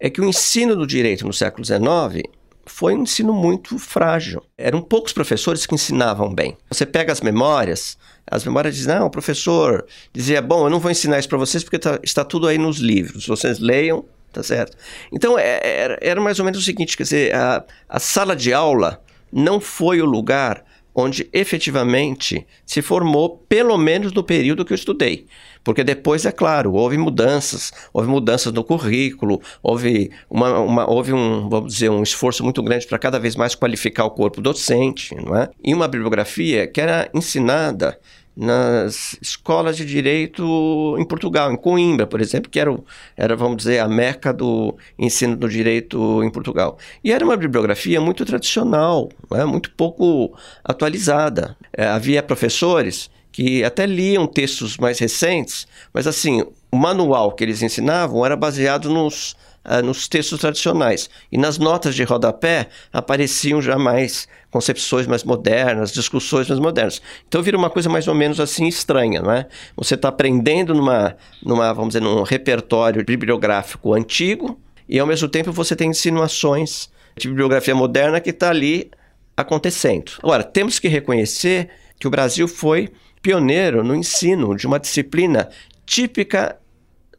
é 0.00 0.08
que 0.08 0.20
o 0.20 0.24
ensino 0.24 0.76
do 0.76 0.86
direito 0.86 1.26
no 1.26 1.32
século 1.32 1.64
XIX 1.64 2.22
foi 2.68 2.94
um 2.94 3.02
ensino 3.02 3.32
muito 3.32 3.78
frágil. 3.78 4.42
Eram 4.56 4.80
poucos 4.82 5.12
professores 5.12 5.66
que 5.66 5.74
ensinavam 5.74 6.32
bem. 6.32 6.56
Você 6.70 6.84
pega 6.84 7.12
as 7.12 7.20
memórias, 7.20 7.96
as 8.26 8.44
memórias 8.44 8.76
dizem, 8.76 8.94
não, 8.94 9.06
o 9.06 9.10
professor 9.10 9.86
dizia, 10.12 10.40
bom, 10.42 10.66
eu 10.66 10.70
não 10.70 10.78
vou 10.78 10.90
ensinar 10.90 11.18
isso 11.18 11.28
para 11.28 11.38
vocês 11.38 11.64
porque 11.64 11.78
tá, 11.78 11.98
está 12.02 12.24
tudo 12.24 12.46
aí 12.46 12.58
nos 12.58 12.78
livros, 12.78 13.26
vocês 13.26 13.58
leiam, 13.58 14.04
tá 14.32 14.42
certo? 14.42 14.76
Então, 15.10 15.38
é, 15.38 15.60
era, 15.62 15.98
era 16.00 16.20
mais 16.20 16.38
ou 16.38 16.44
menos 16.44 16.60
o 16.60 16.64
seguinte, 16.64 16.96
quer 16.96 17.02
dizer, 17.04 17.34
a, 17.34 17.64
a 17.88 17.98
sala 17.98 18.36
de 18.36 18.52
aula 18.52 19.02
não 19.32 19.60
foi 19.60 20.00
o 20.00 20.04
lugar 20.04 20.62
onde 21.00 21.28
efetivamente 21.32 22.44
se 22.66 22.82
formou, 22.82 23.44
pelo 23.48 23.78
menos 23.78 24.12
no 24.12 24.24
período 24.24 24.64
que 24.64 24.72
eu 24.72 24.74
estudei. 24.74 25.26
Porque 25.62 25.84
depois, 25.84 26.26
é 26.26 26.32
claro, 26.32 26.72
houve 26.72 26.98
mudanças, 26.98 27.72
houve 27.92 28.08
mudanças 28.08 28.52
no 28.52 28.64
currículo, 28.64 29.40
houve, 29.62 30.10
uma, 30.28 30.58
uma, 30.58 30.90
houve 30.90 31.12
um, 31.12 31.48
vamos 31.48 31.74
dizer, 31.74 31.88
um 31.88 32.02
esforço 32.02 32.42
muito 32.42 32.62
grande 32.62 32.86
para 32.86 32.98
cada 32.98 33.20
vez 33.20 33.36
mais 33.36 33.54
qualificar 33.54 34.06
o 34.06 34.10
corpo 34.10 34.40
docente, 34.40 35.14
não 35.14 35.36
é? 35.36 35.48
E 35.62 35.72
uma 35.72 35.86
bibliografia 35.86 36.66
que 36.66 36.80
era 36.80 37.08
ensinada 37.14 37.96
nas 38.40 39.18
escolas 39.20 39.76
de 39.76 39.84
direito 39.84 40.96
em 40.96 41.04
Portugal, 41.04 41.50
em 41.50 41.56
Coimbra, 41.56 42.06
por 42.06 42.20
exemplo, 42.20 42.48
que 42.48 42.60
era, 42.60 42.72
era, 43.16 43.34
vamos 43.34 43.56
dizer, 43.56 43.80
a 43.80 43.88
meca 43.88 44.32
do 44.32 44.76
ensino 44.96 45.36
do 45.36 45.48
direito 45.48 46.22
em 46.22 46.30
Portugal. 46.30 46.78
E 47.02 47.10
era 47.10 47.24
uma 47.24 47.36
bibliografia 47.36 48.00
muito 48.00 48.24
tradicional, 48.24 49.08
né, 49.28 49.44
muito 49.44 49.72
pouco 49.72 50.38
atualizada. 50.62 51.56
É, 51.76 51.88
havia 51.88 52.22
professores 52.22 53.10
que 53.32 53.64
até 53.64 53.84
liam 53.86 54.24
textos 54.24 54.76
mais 54.76 55.00
recentes, 55.00 55.66
mas 55.92 56.06
assim, 56.06 56.44
o 56.70 56.76
manual 56.76 57.32
que 57.32 57.42
eles 57.42 57.60
ensinavam 57.60 58.24
era 58.24 58.36
baseado 58.36 58.88
nos, 58.88 59.36
uh, 59.64 59.82
nos 59.82 60.08
textos 60.08 60.40
tradicionais. 60.40 61.08
E 61.30 61.38
nas 61.38 61.58
notas 61.58 61.94
de 61.94 62.02
rodapé 62.04 62.68
apareciam 62.92 63.60
já 63.60 63.78
mais 63.78 64.28
concepções 64.50 65.06
mais 65.06 65.24
modernas, 65.24 65.92
discussões 65.92 66.48
mais 66.48 66.60
modernas. 66.60 67.02
Então 67.26 67.42
vira 67.42 67.56
uma 67.56 67.70
coisa 67.70 67.88
mais 67.88 68.08
ou 68.08 68.14
menos 68.14 68.40
assim 68.40 68.66
estranha, 68.66 69.20
não 69.20 69.30
é? 69.30 69.46
Você 69.76 69.94
está 69.94 70.08
aprendendo 70.08 70.74
numa, 70.74 71.16
numa, 71.42 71.72
vamos 71.72 71.90
dizer, 71.90 72.00
num 72.00 72.22
repertório 72.22 73.04
bibliográfico 73.04 73.94
antigo 73.94 74.58
e 74.88 74.98
ao 74.98 75.06
mesmo 75.06 75.28
tempo 75.28 75.52
você 75.52 75.76
tem 75.76 75.90
insinuações 75.90 76.90
de 77.16 77.28
bibliografia 77.28 77.74
moderna 77.74 78.20
que 78.20 78.30
está 78.30 78.50
ali 78.50 78.90
acontecendo. 79.36 80.12
Agora, 80.22 80.42
temos 80.42 80.78
que 80.78 80.88
reconhecer 80.88 81.68
que 81.98 82.06
o 82.06 82.10
Brasil 82.10 82.48
foi 82.48 82.88
pioneiro 83.20 83.84
no 83.84 83.94
ensino 83.94 84.56
de 84.56 84.66
uma 84.66 84.78
disciplina 84.78 85.48
típica 85.84 86.56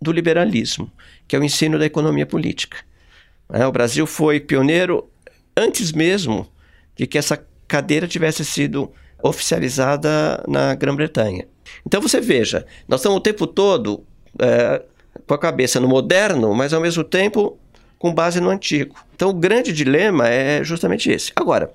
do 0.02 0.12
liberalismo, 0.12 0.92
que 1.30 1.36
é 1.36 1.40
o 1.40 1.44
ensino 1.44 1.78
da 1.78 1.86
economia 1.86 2.26
política. 2.26 2.78
É, 3.54 3.66
o 3.66 3.72
Brasil 3.72 4.08
foi 4.08 4.40
pioneiro 4.40 5.08
antes 5.56 5.92
mesmo 5.92 6.48
de 6.96 7.06
que 7.06 7.20
essa 7.20 7.42
cadeira 7.68 8.08
tivesse 8.08 8.44
sido 8.44 8.92
oficializada 9.22 10.44
na 10.48 10.74
Grã-Bretanha. 10.74 11.48
Então 11.86 12.02
você 12.02 12.20
veja, 12.20 12.66
nós 12.88 13.00
estamos 13.00 13.20
o 13.20 13.22
tempo 13.22 13.46
todo 13.46 14.04
é, 14.40 14.84
com 15.28 15.34
a 15.36 15.38
cabeça 15.38 15.80
no 15.80 15.88
moderno, 15.88 16.54
mas 16.56 16.74
ao 16.74 16.82
mesmo 16.82 17.04
tempo 17.04 17.60
com 18.00 18.12
base 18.12 18.42
no 18.42 18.50
antigo. 18.50 18.96
Então 19.14 19.30
o 19.30 19.34
grande 19.34 19.72
dilema 19.72 20.28
é 20.28 20.64
justamente 20.64 21.12
esse. 21.12 21.32
Agora, 21.36 21.72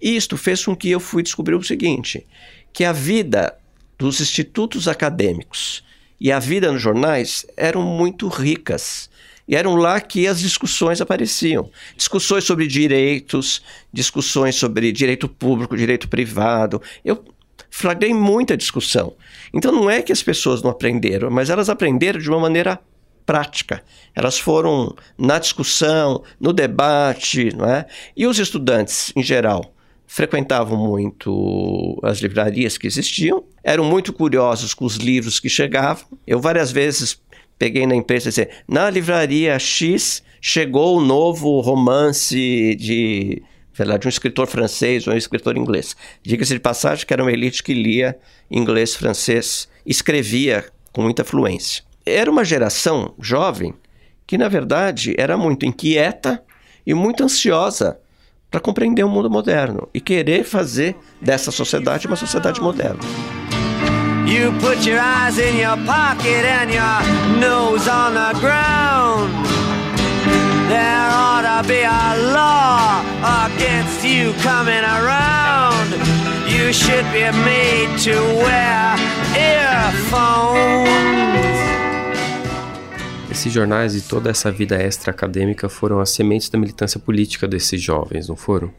isto 0.00 0.36
fez 0.36 0.64
com 0.64 0.74
que 0.74 0.90
eu 0.90 1.00
fui 1.00 1.22
descobrir 1.22 1.54
o 1.54 1.62
seguinte, 1.62 2.26
que 2.72 2.84
a 2.84 2.92
vida 2.92 3.54
dos 3.98 4.20
institutos 4.20 4.88
acadêmicos 4.88 5.84
e 6.20 6.30
a 6.32 6.38
vida 6.38 6.70
nos 6.70 6.80
jornais 6.80 7.46
eram 7.56 7.82
muito 7.82 8.28
ricas. 8.28 9.10
E 9.46 9.54
eram 9.54 9.76
lá 9.76 10.00
que 10.00 10.26
as 10.26 10.40
discussões 10.40 11.00
apareciam. 11.00 11.70
Discussões 11.96 12.44
sobre 12.44 12.66
direitos, 12.66 13.62
discussões 13.92 14.54
sobre 14.54 14.90
direito 14.90 15.28
público, 15.28 15.76
direito 15.76 16.08
privado. 16.08 16.80
Eu 17.04 17.22
flagrei 17.70 18.14
muita 18.14 18.56
discussão. 18.56 19.14
Então 19.52 19.70
não 19.70 19.90
é 19.90 20.00
que 20.00 20.12
as 20.12 20.22
pessoas 20.22 20.62
não 20.62 20.70
aprenderam, 20.70 21.30
mas 21.30 21.50
elas 21.50 21.68
aprenderam 21.68 22.18
de 22.18 22.30
uma 22.30 22.40
maneira 22.40 22.80
prática. 23.26 23.82
Elas 24.14 24.38
foram 24.38 24.94
na 25.18 25.38
discussão, 25.38 26.22
no 26.40 26.52
debate, 26.52 27.54
não 27.54 27.68
é? 27.68 27.86
E 28.16 28.26
os 28.26 28.38
estudantes, 28.38 29.12
em 29.14 29.22
geral, 29.22 29.73
frequentavam 30.06 30.76
muito 30.76 31.98
as 32.02 32.18
livrarias 32.18 32.78
que 32.78 32.86
existiam, 32.86 33.44
eram 33.62 33.84
muito 33.84 34.12
curiosos 34.12 34.74
com 34.74 34.84
os 34.84 34.96
livros 34.96 35.40
que 35.40 35.48
chegavam. 35.48 36.06
Eu 36.26 36.40
várias 36.40 36.70
vezes 36.70 37.20
peguei 37.58 37.86
na 37.86 37.94
imprensa 37.94 38.28
e 38.28 38.30
disse, 38.30 38.48
na 38.68 38.90
livraria 38.90 39.58
X 39.58 40.22
chegou 40.40 40.98
o 40.98 41.00
novo 41.00 41.60
romance 41.60 42.76
de, 42.78 43.42
lá, 43.78 43.96
de 43.96 44.06
um 44.06 44.10
escritor 44.10 44.46
francês 44.46 45.06
ou 45.06 45.14
um 45.14 45.16
escritor 45.16 45.56
inglês. 45.56 45.96
Diga-se 46.22 46.54
de 46.54 46.60
passagem 46.60 47.06
que 47.06 47.12
era 47.12 47.22
uma 47.22 47.32
elite 47.32 47.62
que 47.62 47.72
lia 47.72 48.16
inglês, 48.50 48.94
francês, 48.94 49.68
escrevia 49.86 50.64
com 50.92 51.02
muita 51.02 51.24
fluência. 51.24 51.82
Era 52.04 52.30
uma 52.30 52.44
geração 52.44 53.14
jovem 53.18 53.74
que, 54.26 54.36
na 54.36 54.48
verdade, 54.48 55.14
era 55.18 55.36
muito 55.36 55.64
inquieta 55.64 56.42
e 56.86 56.92
muito 56.92 57.24
ansiosa 57.24 57.98
para 58.54 58.60
compreender 58.60 59.02
o 59.02 59.08
mundo 59.08 59.28
moderno 59.28 59.88
e 59.92 60.00
querer 60.00 60.44
fazer 60.44 60.94
dessa 61.20 61.50
sociedade 61.50 62.06
uma 62.06 62.14
sociedade 62.14 62.60
moderna. 62.60 63.00
You 64.28 64.52
put 64.60 64.88
your 64.88 65.00
eyes 65.00 65.38
in 65.38 65.58
your 65.58 65.76
pocket 65.84 66.46
and 66.46 66.70
your 66.72 67.02
nose 67.40 67.88
on 67.88 68.14
the 68.14 68.32
ground. 68.38 69.32
There 70.68 71.10
ought 71.10 71.42
to 71.42 71.64
be 71.66 71.82
a 71.82 72.14
law 72.32 73.02
against 73.44 74.04
you 74.04 74.32
coming 74.44 74.84
around. 74.84 75.90
You 76.46 76.72
should 76.72 77.10
be 77.12 77.28
made 77.42 77.98
to 78.04 78.14
wear 78.38 78.96
earphones. 79.36 80.94
Esses 83.34 83.52
jornais 83.52 83.96
e 83.96 84.00
toda 84.00 84.30
essa 84.30 84.48
vida 84.48 84.76
extra 84.76 85.10
acadêmica 85.10 85.68
foram 85.68 85.98
as 85.98 86.10
sementes 86.10 86.48
da 86.48 86.56
militância 86.56 87.00
política 87.00 87.48
desses 87.48 87.82
jovens, 87.82 88.28
não 88.28 88.36
foram? 88.36 88.72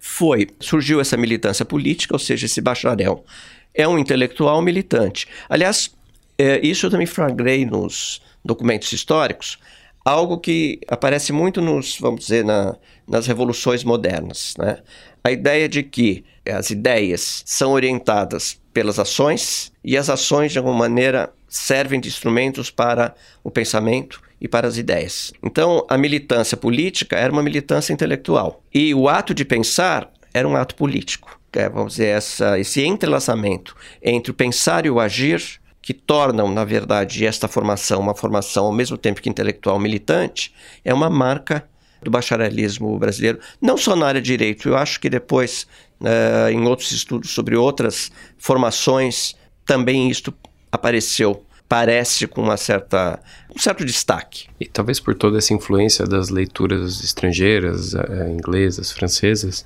Foi. 0.00 0.48
Surgiu 0.58 1.00
essa 1.00 1.16
militância 1.16 1.64
política, 1.64 2.12
ou 2.12 2.18
seja, 2.18 2.46
esse 2.46 2.60
bacharel 2.60 3.24
é 3.72 3.86
um 3.86 3.96
intelectual 3.96 4.60
militante. 4.60 5.28
Aliás, 5.48 5.94
é, 6.36 6.58
isso 6.66 6.86
eu 6.86 6.90
também 6.90 7.06
flagrei 7.06 7.64
nos 7.64 8.20
documentos 8.44 8.92
históricos. 8.92 9.56
algo 10.04 10.36
que 10.38 10.80
aparece 10.88 11.32
muito 11.32 11.60
nos, 11.60 11.96
vamos 12.00 12.22
dizer, 12.22 12.44
na, 12.44 12.74
nas 13.06 13.28
revoluções 13.28 13.84
modernas, 13.84 14.54
né? 14.58 14.78
A 15.22 15.30
ideia 15.30 15.68
de 15.68 15.84
que 15.84 16.24
as 16.44 16.70
ideias 16.70 17.44
são 17.46 17.70
orientadas 17.70 18.60
pelas 18.74 18.98
ações 18.98 19.70
e 19.84 19.96
as 19.96 20.10
ações, 20.10 20.50
de 20.50 20.58
alguma 20.58 20.76
maneira, 20.76 21.32
servem 21.52 22.00
de 22.00 22.08
instrumentos 22.08 22.70
para 22.70 23.14
o 23.44 23.50
pensamento 23.50 24.22
e 24.40 24.48
para 24.48 24.66
as 24.66 24.78
ideias. 24.78 25.32
Então, 25.42 25.86
a 25.88 25.98
militância 25.98 26.56
política 26.56 27.16
era 27.16 27.30
uma 27.30 27.42
militância 27.42 27.92
intelectual 27.92 28.62
e 28.72 28.94
o 28.94 29.06
ato 29.06 29.34
de 29.34 29.44
pensar 29.44 30.10
era 30.32 30.48
um 30.48 30.56
ato 30.56 30.74
político. 30.74 31.38
É, 31.52 31.68
vamos 31.68 31.92
dizer, 31.92 32.06
essa, 32.06 32.58
esse 32.58 32.82
entrelaçamento 32.82 33.76
entre 34.02 34.30
o 34.30 34.34
pensar 34.34 34.86
e 34.86 34.90
o 34.90 34.98
agir 34.98 35.60
que 35.82 35.92
tornam, 35.92 36.50
na 36.50 36.64
verdade, 36.64 37.26
esta 37.26 37.46
formação 37.46 38.00
uma 38.00 38.14
formação 38.14 38.64
ao 38.64 38.72
mesmo 38.72 38.96
tempo 38.96 39.20
que 39.20 39.28
intelectual 39.28 39.78
militante, 39.78 40.54
é 40.82 40.94
uma 40.94 41.10
marca 41.10 41.68
do 42.02 42.10
bacharelismo 42.10 42.98
brasileiro, 42.98 43.38
não 43.60 43.76
só 43.76 43.94
na 43.94 44.06
área 44.06 44.20
de 44.20 44.26
direito, 44.26 44.70
eu 44.70 44.76
acho 44.76 44.98
que 44.98 45.10
depois, 45.10 45.66
uh, 46.00 46.48
em 46.50 46.66
outros 46.66 46.90
estudos 46.92 47.30
sobre 47.30 47.56
outras 47.56 48.10
formações, 48.38 49.36
também 49.66 50.08
isto 50.08 50.34
apareceu, 50.72 51.44
parece 51.68 52.26
com 52.26 52.42
uma 52.42 52.56
certa, 52.56 53.20
um 53.54 53.58
certo 53.60 53.84
destaque. 53.84 54.46
E 54.58 54.66
talvez 54.66 54.98
por 54.98 55.14
toda 55.14 55.38
essa 55.38 55.52
influência 55.54 56.06
das 56.06 56.30
leituras 56.30 57.04
estrangeiras, 57.04 57.92
uh, 57.92 58.28
inglesas, 58.30 58.90
francesas, 58.90 59.64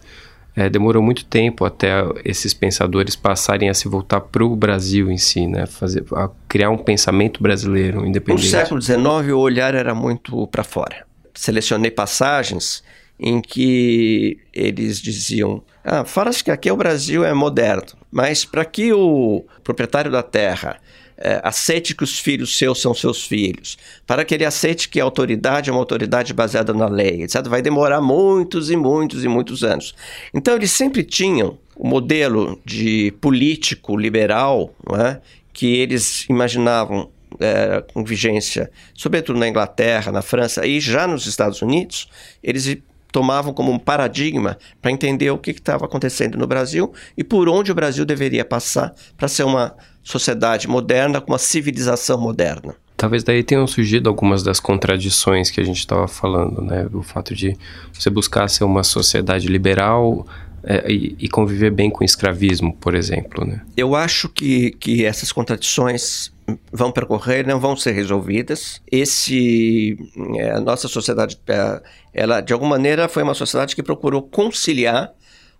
é, 0.56 0.70
demorou 0.70 1.02
muito 1.02 1.24
tempo 1.24 1.64
até 1.66 1.92
esses 2.24 2.54
pensadores 2.54 3.14
passarem 3.14 3.68
a 3.68 3.74
se 3.74 3.88
voltar 3.88 4.22
para 4.22 4.42
o 4.42 4.56
Brasil 4.56 5.10
em 5.10 5.18
si, 5.18 5.46
né? 5.46 5.66
Fazer, 5.66 6.02
a 6.14 6.30
criar 6.48 6.70
um 6.70 6.78
pensamento 6.78 7.42
brasileiro 7.42 8.06
independente. 8.06 8.44
No 8.44 8.50
século 8.50 8.80
XIX, 8.80 9.34
o 9.34 9.38
olhar 9.38 9.74
era 9.74 9.94
muito 9.94 10.46
para 10.46 10.64
fora. 10.64 11.06
Selecionei 11.34 11.90
passagens 11.90 12.82
em 13.18 13.40
que 13.40 14.38
eles 14.52 15.00
diziam: 15.00 15.62
ah, 15.84 16.04
fala-se 16.04 16.42
que 16.42 16.50
aqui 16.50 16.68
é 16.68 16.72
o 16.72 16.76
Brasil 16.76 17.24
é 17.24 17.32
moderno, 17.32 17.96
mas 18.10 18.44
para 18.44 18.64
que 18.64 18.92
o 18.92 19.44
proprietário 19.62 20.10
da 20.10 20.22
terra 20.22 20.80
é, 21.18 21.40
aceite 21.42 21.94
que 21.94 22.04
os 22.04 22.18
filhos 22.18 22.56
seus 22.56 22.80
são 22.80 22.94
seus 22.94 23.24
filhos, 23.24 23.78
para 24.06 24.24
que 24.24 24.34
ele 24.34 24.44
aceite 24.44 24.88
que 24.88 25.00
a 25.00 25.04
autoridade 25.04 25.70
é 25.70 25.72
uma 25.72 25.80
autoridade 25.80 26.32
baseada 26.34 26.74
na 26.74 26.86
lei, 26.86 27.22
etc., 27.22 27.46
vai 27.46 27.62
demorar 27.62 28.00
muitos 28.00 28.70
e 28.70 28.76
muitos 28.76 29.24
e 29.24 29.28
muitos 29.28 29.64
anos. 29.64 29.94
Então, 30.34 30.54
eles 30.54 30.70
sempre 30.70 31.02
tinham 31.02 31.58
o 31.74 31.86
modelo 31.86 32.60
de 32.64 33.12
político 33.20 33.96
liberal 33.96 34.74
é, 34.92 35.20
que 35.52 35.76
eles 35.76 36.26
imaginavam 36.28 37.10
é, 37.40 37.82
com 37.92 38.04
vigência, 38.04 38.70
sobretudo 38.94 39.38
na 39.38 39.48
Inglaterra, 39.48 40.12
na 40.12 40.22
França 40.22 40.66
e 40.66 40.80
já 40.80 41.06
nos 41.06 41.26
Estados 41.26 41.62
Unidos, 41.62 42.08
eles 42.42 42.78
tomavam 43.16 43.54
como 43.54 43.72
um 43.72 43.78
paradigma 43.78 44.58
para 44.82 44.90
entender 44.90 45.30
o 45.30 45.38
que 45.38 45.50
estava 45.50 45.86
acontecendo 45.86 46.36
no 46.36 46.46
Brasil 46.46 46.92
e 47.16 47.24
por 47.24 47.48
onde 47.48 47.72
o 47.72 47.74
Brasil 47.74 48.04
deveria 48.04 48.44
passar 48.44 48.94
para 49.16 49.26
ser 49.26 49.44
uma 49.44 49.74
sociedade 50.02 50.68
moderna 50.68 51.18
com 51.18 51.32
uma 51.32 51.38
civilização 51.38 52.20
moderna. 52.20 52.74
Talvez 52.94 53.24
daí 53.24 53.42
tenham 53.42 53.66
surgido 53.66 54.10
algumas 54.10 54.42
das 54.42 54.60
contradições 54.60 55.50
que 55.50 55.58
a 55.58 55.64
gente 55.64 55.78
estava 55.78 56.06
falando, 56.06 56.60
né? 56.60 56.86
O 56.92 57.02
fato 57.02 57.34
de 57.34 57.56
você 57.90 58.10
buscar 58.10 58.48
ser 58.48 58.64
uma 58.64 58.84
sociedade 58.84 59.48
liberal 59.48 60.26
é, 60.62 60.84
e, 60.92 61.26
conviver 61.30 61.70
bem 61.70 61.88
com 61.88 62.02
o 62.02 62.04
escravismo, 62.04 62.76
por 62.76 62.94
exemplo, 62.94 63.46
né? 63.46 63.62
Eu 63.78 63.94
acho 63.94 64.28
que, 64.28 64.72
que 64.72 65.06
essas 65.06 65.32
contradições 65.32 66.30
vão 66.72 66.92
percorrer, 66.92 67.46
não 67.46 67.58
vão 67.58 67.76
ser 67.76 67.92
resolvidas. 67.92 68.80
Esse, 68.90 69.98
é, 70.36 70.50
a 70.52 70.60
nossa 70.60 70.88
sociedade, 70.88 71.38
é, 71.48 71.82
ela 72.14 72.40
de 72.40 72.52
alguma 72.52 72.70
maneira 72.70 73.08
foi 73.08 73.22
uma 73.22 73.34
sociedade 73.34 73.74
que 73.74 73.82
procurou 73.82 74.22
conciliar 74.22 75.12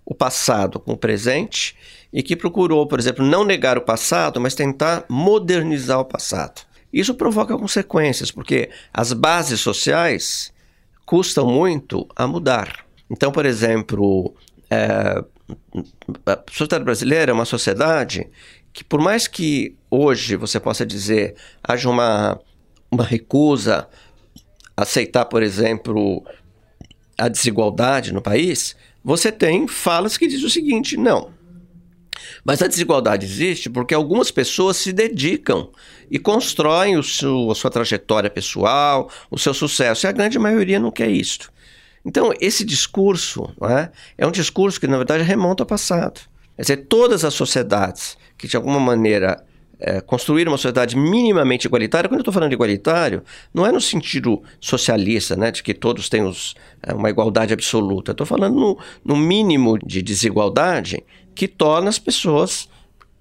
o 0.05 0.14
passado 0.14 0.79
com 0.79 0.92
o 0.92 0.96
presente 0.96 1.77
e 2.12 2.22
que 2.22 2.37
procurou, 2.37 2.87
por 2.87 2.99
exemplo, 2.99 3.25
não 3.27 3.44
negar 3.44 3.77
o 3.77 3.83
passado, 3.83 4.40
mas 4.40 4.55
tentar 4.55 5.05
modernizar 5.09 5.99
o 5.99 6.05
passado. 6.05 6.62
Isso 6.92 7.14
provoca 7.14 7.59
consequências, 7.59 8.31
porque 8.31 8.70
as 8.94 9.12
bases 9.12 9.61
sociais 9.61 10.53
custam 11.05 11.46
muito 11.46 12.07
a 12.14 12.27
mudar. 12.27 12.87
Então, 13.11 13.33
por 13.33 13.44
exemplo, 13.44 14.35
é, 14.70 15.22
a 16.25 16.38
sociedade 16.51 16.85
brasileira 16.85 17.33
é 17.33 17.35
uma 17.35 17.44
sociedade 17.44 18.29
que 18.76 18.84
por 18.84 19.00
mais 19.00 19.26
que 19.26 19.74
hoje 19.90 20.36
você 20.36 20.60
possa 20.60 20.84
dizer 20.84 21.34
haja 21.64 21.88
uma, 21.88 22.38
uma 22.90 23.02
recusa 23.02 23.88
a 24.76 24.82
aceitar, 24.82 25.24
por 25.24 25.42
exemplo, 25.42 26.22
a 27.16 27.26
desigualdade 27.26 28.12
no 28.12 28.20
país, 28.20 28.76
você 29.02 29.32
tem 29.32 29.66
falas 29.66 30.18
que 30.18 30.26
dizem 30.26 30.44
o 30.44 30.50
seguinte: 30.50 30.94
não. 30.94 31.30
Mas 32.44 32.60
a 32.60 32.66
desigualdade 32.66 33.24
existe 33.24 33.70
porque 33.70 33.94
algumas 33.94 34.30
pessoas 34.30 34.76
se 34.76 34.92
dedicam 34.92 35.70
e 36.10 36.18
constroem 36.18 36.98
o 36.98 37.02
seu, 37.02 37.50
a 37.50 37.54
sua 37.54 37.70
trajetória 37.70 38.28
pessoal, 38.28 39.10
o 39.30 39.38
seu 39.38 39.54
sucesso, 39.54 40.04
e 40.04 40.08
a 40.08 40.12
grande 40.12 40.38
maioria 40.38 40.78
não 40.78 40.90
quer 40.90 41.08
isso. 41.08 41.50
Então, 42.04 42.30
esse 42.42 42.62
discurso 42.62 43.50
é? 43.62 43.90
é 44.18 44.26
um 44.26 44.30
discurso 44.30 44.78
que, 44.78 44.86
na 44.86 44.98
verdade, 44.98 45.24
remonta 45.24 45.62
ao 45.62 45.66
passado. 45.66 46.20
Quer 46.56 46.62
dizer, 46.62 46.76
todas 46.88 47.24
as 47.24 47.32
sociedades 47.32 48.18
que 48.37 48.46
de 48.46 48.57
alguma 48.57 48.81
maneira 48.81 49.42
é, 49.79 50.01
construir 50.01 50.49
uma 50.49 50.57
sociedade 50.57 50.96
minimamente 50.96 51.66
igualitária, 51.66 52.09
quando 52.09 52.18
eu 52.18 52.22
estou 52.22 52.33
falando 52.33 52.51
de 52.51 52.55
igualitário, 52.55 53.22
não 53.53 53.66
é 53.66 53.72
no 53.72 53.81
sentido 53.81 54.42
socialista, 54.61 55.37
né, 55.37 55.51
de 55.51 55.62
que 55.62 55.75
todos 55.75 56.09
têm 56.09 56.22
os, 56.22 56.55
é, 56.83 56.94
uma 56.94 57.11
igualdade 57.11 57.53
absoluta. 57.53 58.12
Estou 58.12 58.27
falando 58.27 58.55
no, 58.55 58.79
no 59.05 59.16
mínimo 59.16 59.79
de 59.79 60.03
desigualdade 60.03 61.05
que 61.35 61.46
torna 61.46 61.88
as 61.88 61.99
pessoas 61.99 62.68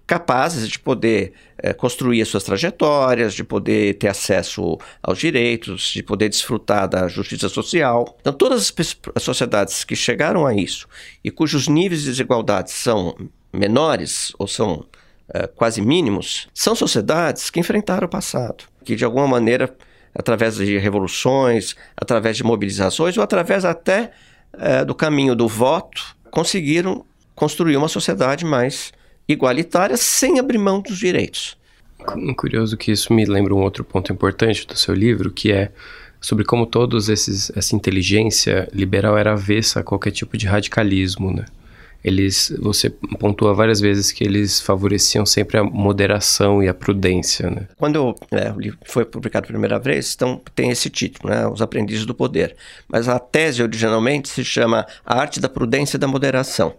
capazes 0.08 0.69
de 0.69 0.78
poder 0.78 1.34
é, 1.58 1.73
construir 1.73 2.21
as 2.21 2.28
suas 2.28 2.43
trajetórias, 2.43 3.34
de 3.34 3.43
poder 3.43 3.95
ter 3.95 4.08
acesso 4.08 4.78
aos 5.01 5.17
direitos, 5.17 5.91
de 5.91 6.04
poder 6.04 6.30
desfrutar 6.30 6.88
da 6.88 7.08
justiça 7.08 7.49
social. 7.49 8.15
Então, 8.21 8.32
todas 8.32 8.71
as, 8.78 8.97
as 9.15 9.23
sociedades 9.23 9.84
que 9.84 9.95
chegaram 9.95 10.45
a 10.45 10.54
isso 10.54 10.88
e 11.23 11.32
cujos 11.32 11.67
níveis 11.67 12.01
de 12.01 12.12
desigualdade 12.12 12.71
são 12.71 13.15
menores 13.51 14.32
ou 14.38 14.47
são 14.47 14.86
uh, 15.29 15.47
quase 15.55 15.81
mínimos, 15.81 16.47
são 16.53 16.75
sociedades 16.75 17.49
que 17.49 17.59
enfrentaram 17.59 18.07
o 18.07 18.09
passado, 18.09 18.65
que 18.83 18.95
de 18.95 19.05
alguma 19.05 19.27
maneira, 19.27 19.75
através 20.13 20.55
de 20.55 20.77
revoluções, 20.77 21.75
através 21.95 22.38
de 22.38 22.43
mobilizações 22.43 23.17
ou 23.17 23.23
através 23.23 23.65
até 23.65 24.11
uh, 24.53 24.85
do 24.85 24.95
caminho 24.95 25.35
do 25.35 25.47
voto, 25.47 26.15
conseguiram 26.31 27.05
construir 27.33 27.77
uma 27.77 27.88
sociedade 27.88 28.45
mais 28.45 28.93
igualitária 29.27 29.97
sem 29.97 30.39
abrir 30.39 30.57
mão 30.57 30.81
dos 30.81 30.97
direitos. 30.97 31.57
Curioso 32.38 32.77
que 32.77 32.91
isso 32.91 33.11
me 33.13 33.25
lembra 33.25 33.53
um 33.55 33.61
outro 33.61 33.83
ponto 33.83 34.11
importante 34.11 34.67
do 34.67 34.77
seu 34.77 34.93
livro, 34.93 35.31
que 35.31 35.51
é 35.51 35.71
sobre 36.21 36.43
como 36.43 36.65
todos 36.65 37.09
esses 37.09 37.51
essa 37.55 37.75
inteligência 37.75 38.67
liberal 38.73 39.17
era 39.17 39.33
avessa 39.33 39.79
a 39.79 39.83
qualquer 39.83 40.11
tipo 40.11 40.38
de 40.38 40.45
radicalismo, 40.45 41.31
né? 41.31 41.45
Eles 42.05 42.53
você 42.59 42.91
pontua 43.19 43.51
várias 43.55 43.81
vezes 43.81 44.11
que 44.11 44.23
eles 44.23 44.61
favoreciam 44.61 45.25
sempre 45.25 45.57
a 45.57 45.63
moderação 45.63 46.61
e 46.61 46.67
a 46.67 46.73
prudência, 46.73 47.49
né? 47.49 47.67
Quando 47.77 48.13
é, 48.29 48.51
o 48.51 48.59
livro 48.59 48.77
foi 48.85 49.03
publicado 49.03 49.47
pela 49.47 49.57
primeira 49.57 49.79
vez, 49.79 50.13
então 50.15 50.39
tem 50.53 50.69
esse 50.69 50.87
título, 50.87 51.33
né? 51.33 51.47
Os 51.47 51.63
Aprendizes 51.63 52.05
do 52.05 52.13
Poder. 52.13 52.55
Mas 52.87 53.09
a 53.09 53.17
tese 53.17 53.63
originalmente 53.63 54.29
se 54.29 54.45
chama 54.45 54.85
A 55.03 55.19
Arte 55.19 55.39
da 55.39 55.49
Prudência 55.49 55.97
e 55.97 55.99
da 55.99 56.07
Moderação, 56.07 56.75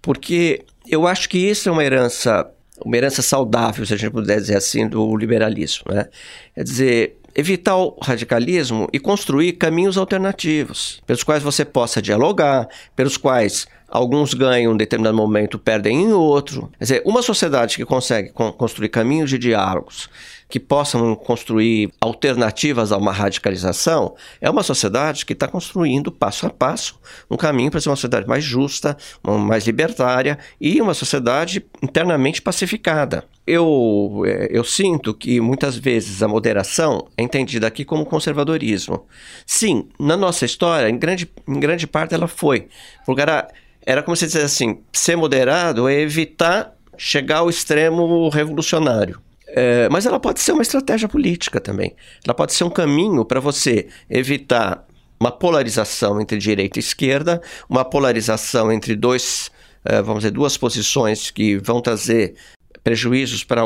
porque 0.00 0.64
eu 0.88 1.08
acho 1.08 1.28
que 1.28 1.38
isso 1.38 1.68
é 1.68 1.72
uma 1.72 1.82
herança, 1.82 2.48
uma 2.84 2.96
herança 2.96 3.20
saudável, 3.20 3.84
se 3.84 3.94
a 3.94 3.96
gente 3.96 4.12
puder 4.12 4.40
dizer 4.40 4.56
assim, 4.56 4.88
do 4.88 5.16
liberalismo, 5.16 5.92
né? 5.92 6.06
Quer 6.54 6.62
dizer, 6.62 7.16
evitar 7.34 7.76
o 7.76 7.98
radicalismo 8.00 8.88
e 8.92 9.00
construir 9.00 9.54
caminhos 9.54 9.98
alternativos, 9.98 11.02
pelos 11.04 11.24
quais 11.24 11.42
você 11.42 11.64
possa 11.64 12.00
dialogar, 12.00 12.68
pelos 12.94 13.16
quais 13.16 13.66
alguns 13.92 14.32
ganham 14.32 14.72
em 14.72 14.74
um 14.74 14.76
determinado 14.76 15.16
momento, 15.16 15.58
perdem 15.58 16.04
em 16.04 16.12
outro. 16.12 16.70
Quer 16.78 16.84
dizer, 16.84 17.02
uma 17.04 17.22
sociedade 17.22 17.76
que 17.76 17.84
consegue 17.84 18.30
construir 18.30 18.88
caminhos 18.88 19.28
de 19.28 19.38
diálogos 19.38 20.08
que 20.52 20.60
possam 20.60 21.14
construir 21.14 21.90
alternativas 21.98 22.92
a 22.92 22.98
uma 22.98 23.10
radicalização 23.10 24.14
é 24.38 24.50
uma 24.50 24.62
sociedade 24.62 25.24
que 25.24 25.32
está 25.32 25.48
construindo 25.48 26.12
passo 26.12 26.46
a 26.46 26.50
passo 26.50 27.00
um 27.30 27.38
caminho 27.38 27.70
para 27.70 27.80
ser 27.80 27.88
uma 27.88 27.96
sociedade 27.96 28.28
mais 28.28 28.44
justa, 28.44 28.94
mais 29.24 29.66
libertária 29.66 30.38
e 30.60 30.78
uma 30.82 30.92
sociedade 30.92 31.64
internamente 31.82 32.42
pacificada. 32.42 33.24
Eu, 33.46 34.24
é, 34.26 34.48
eu 34.50 34.62
sinto 34.62 35.14
que 35.14 35.40
muitas 35.40 35.74
vezes 35.74 36.22
a 36.22 36.28
moderação 36.28 37.08
é 37.16 37.22
entendida 37.22 37.66
aqui 37.66 37.82
como 37.82 38.04
conservadorismo. 38.04 39.06
Sim, 39.46 39.88
na 39.98 40.18
nossa 40.18 40.44
história, 40.44 40.90
em 40.90 40.98
grande, 40.98 41.30
em 41.48 41.58
grande 41.58 41.86
parte 41.86 42.14
ela 42.14 42.28
foi. 42.28 42.68
Porque 43.06 43.22
era, 43.22 43.48
era 43.84 44.02
como 44.02 44.16
se 44.16 44.26
dissesse 44.26 44.44
assim: 44.44 44.82
ser 44.92 45.16
moderado 45.16 45.88
é 45.88 46.00
evitar 46.00 46.74
chegar 46.96 47.38
ao 47.38 47.50
extremo 47.50 48.28
revolucionário. 48.28 49.20
É, 49.54 49.88
mas 49.90 50.06
ela 50.06 50.18
pode 50.18 50.40
ser 50.40 50.52
uma 50.52 50.62
estratégia 50.62 51.08
política 51.08 51.60
também. 51.60 51.94
Ela 52.24 52.34
pode 52.34 52.54
ser 52.54 52.64
um 52.64 52.70
caminho 52.70 53.24
para 53.24 53.38
você 53.38 53.88
evitar 54.08 54.86
uma 55.20 55.30
polarização 55.30 56.20
entre 56.20 56.38
direita 56.38 56.78
e 56.78 56.80
esquerda, 56.80 57.40
uma 57.68 57.84
polarização 57.84 58.72
entre 58.72 58.96
dois, 58.96 59.50
é, 59.84 60.00
vamos 60.00 60.20
dizer, 60.20 60.32
duas 60.32 60.56
posições 60.56 61.30
que 61.30 61.58
vão 61.58 61.80
trazer 61.80 62.34
prejuízos 62.82 63.44
para 63.44 63.62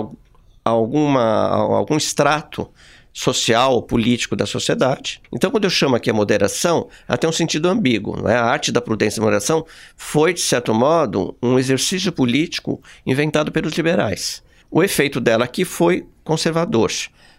alguma, 0.65 1.49
algum 1.49 1.97
extrato 1.97 2.69
social 3.17 3.81
político 3.81 4.37
da 4.37 4.45
sociedade. 4.45 5.23
Então, 5.33 5.51
quando 5.51 5.65
eu 5.65 5.71
chamo 5.71 5.97
aqui 5.97 6.11
a 6.11 6.13
moderação, 6.13 6.87
ela 7.09 7.17
tem 7.17 7.31
um 7.31 7.33
sentido 7.33 7.67
ambíguo. 7.67 8.15
Não 8.21 8.29
é? 8.29 8.37
A 8.37 8.45
arte 8.45 8.71
da 8.71 8.79
prudência 8.79 9.19
e 9.19 9.23
moderação 9.23 9.65
foi, 9.97 10.35
de 10.35 10.41
certo 10.41 10.75
modo, 10.75 11.35
um 11.43 11.59
exercício 11.59 12.13
político 12.13 12.79
inventado 13.07 13.51
pelos 13.51 13.73
liberais. 13.73 14.43
O 14.71 14.85
efeito 14.85 15.19
dela 15.19 15.47
aqui 15.47 15.65
foi 15.65 16.07
conservador, 16.23 16.93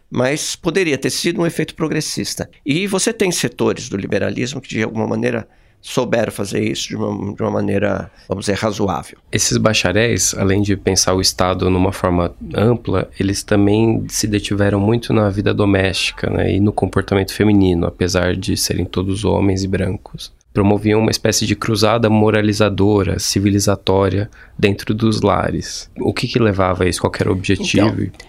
mas 0.10 0.56
poderia 0.56 0.98
ter 0.98 1.12
sido 1.12 1.42
um 1.42 1.46
efeito 1.46 1.76
progressista. 1.76 2.50
E 2.66 2.88
você 2.88 3.14
tem 3.14 3.32
setores 3.32 3.88
do 3.88 3.98
liberalismo 3.98 4.60
que, 4.60 4.70
de 4.70 4.82
alguma 4.82 5.06
maneira, 5.06 5.48
souberam 5.82 6.32
fazer 6.32 6.64
isso 6.64 6.90
de 6.90 6.96
uma, 6.96 7.34
de 7.34 7.42
uma, 7.42 7.52
maneira, 7.52 8.12
vamos 8.28 8.46
dizer, 8.46 8.58
razoável. 8.58 9.18
Esses 9.32 9.58
bacharéis, 9.58 10.34
além 10.38 10.62
de 10.62 10.76
pensar 10.76 11.14
o 11.14 11.22
Estado 11.22 11.70
numa 11.70 11.92
forma 11.92 12.36
ampla, 12.54 13.10
eles 13.20 13.44
também 13.44 14.06
se 14.10 14.28
detiveram 14.28 14.80
muito 14.80 15.14
na 15.14 15.30
vida 15.30 15.54
doméstica 15.54 16.30
né, 16.30 16.56
e 16.56 16.60
no 16.60 16.74
comportamento 16.74 17.34
feminino, 17.34 17.88
apesar 17.88 18.36
de 18.36 18.58
serem 18.58 18.86
todos 18.86 19.24
homens 19.24 19.64
e 19.64 19.68
brancos 19.68 20.36
promoviam 20.54 21.00
uma 21.00 21.12
espécie 21.12 21.46
de 21.46 21.56
cruzada 21.56 22.10
moralizadora, 22.10 23.20
civilizatória 23.20 24.28
dentro 24.58 24.92
dos 24.92 25.22
lares. 25.22 25.88
O 26.00 26.12
que, 26.12 26.28
que 26.28 26.40
levava 26.40 26.84
a 26.84 26.88
isso? 26.88 27.00
Qual 27.00 27.14
era 27.20 27.30
o 27.30 27.34
objetivo? 27.34 28.02
Então, 28.02 28.28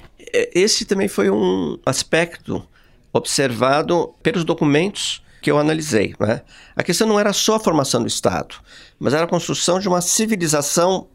esse 0.54 0.84
também 0.84 1.08
foi 1.08 1.30
um 1.30 1.78
aspecto 1.86 2.62
observado 3.14 4.12
pelos 4.22 4.44
documentos 4.44 5.22
que 5.40 5.50
eu 5.50 5.58
analisei. 5.58 6.14
Né? 6.18 6.42
A 6.76 6.82
questão 6.82 7.06
não 7.06 7.18
era 7.18 7.32
só 7.32 7.56
a 7.56 7.60
formação 7.60 8.02
do 8.02 8.08
Estado, 8.08 8.56
mas 8.98 9.14
era 9.14 9.24
a 9.24 9.28
construção 9.28 9.78
de 9.78 9.88
uma 9.88 10.00
civilização 10.00 11.08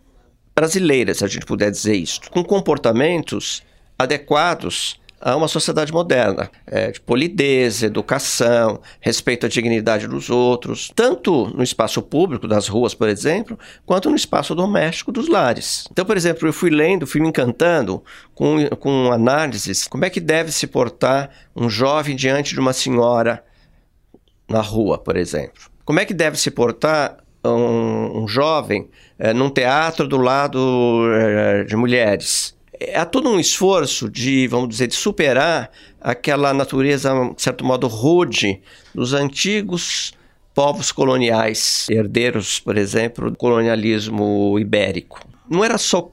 brasileira, 0.56 1.14
se 1.14 1.24
a 1.24 1.28
gente 1.28 1.46
puder 1.46 1.72
dizer 1.72 1.96
isso, 1.96 2.22
com 2.30 2.44
comportamentos 2.44 3.64
adequados 3.98 5.00
a 5.26 5.38
uma 5.38 5.48
sociedade 5.48 5.94
moderna, 5.94 6.52
é, 6.68 6.92
de 6.92 7.00
polidez, 7.00 7.82
educação, 7.82 8.82
respeito 9.00 9.46
à 9.46 9.50
dignidade 9.50 10.06
dos 10.06 10.30
outros, 10.30 10.92
tanto 10.94 11.48
no 11.56 11.64
espaço 11.64 12.02
público, 12.02 12.46
das 12.46 12.68
ruas, 12.68 12.94
por 12.94 13.08
exemplo, 13.08 13.58
quanto 13.86 14.10
no 14.10 14.18
espaço 14.18 14.54
doméstico 14.54 15.14
dos 15.14 15.30
lares. 15.30 15.88
Então, 15.90 16.04
por 16.04 16.18
exemplo, 16.18 16.46
eu 16.46 16.52
fui 16.52 16.70
lendo, 16.70 17.08
fui 17.08 17.22
me 17.22 17.30
encantando 17.30 18.04
com, 18.36 18.68
com 18.78 19.14
análises, 19.14 19.88
como 19.88 20.04
é 20.04 20.10
que 20.10 20.20
deve 20.20 20.52
se 20.52 20.68
portar 20.68 21.30
um 21.56 21.70
jovem 21.70 22.18
diante 22.18 22.54
de 22.54 22.60
uma 22.60 22.74
senhora 22.74 23.42
na 24.48 24.62
rua, 24.62 24.98
por 24.98 25.18
exemplo. 25.18 25.64
Como 25.86 26.00
é 26.00 26.06
que 26.06 26.14
deve 26.14 26.38
se 26.38 26.52
portar 26.52 27.18
um, 27.44 28.24
um 28.24 28.28
jovem 28.28 28.90
é, 29.20 29.34
num 29.34 29.50
teatro 29.50 30.08
do 30.08 30.18
lado 30.18 31.04
é, 31.14 31.64
de 31.64 31.76
mulheres? 31.76 32.56
há 32.96 33.06
todo 33.06 33.30
um 33.30 33.40
esforço 33.40 34.10
de, 34.10 34.48
vamos 34.48 34.70
dizer, 34.70 34.88
de 34.88 34.96
superar 34.96 35.72
aquela 36.02 36.54
natureza, 36.54 37.12
de 37.36 37.42
certo 37.42 37.64
modo, 37.64 37.88
rude 37.88 38.62
dos 38.94 39.14
antigos 39.14 40.14
povos 40.54 40.92
coloniais, 40.92 41.88
herdeiros, 41.90 42.60
por 42.60 42.78
exemplo, 42.78 43.32
do 43.32 43.38
colonialismo 43.38 44.58
ibérico. 44.60 45.20
Não 45.50 45.64
era 45.64 45.78
só 45.78 46.10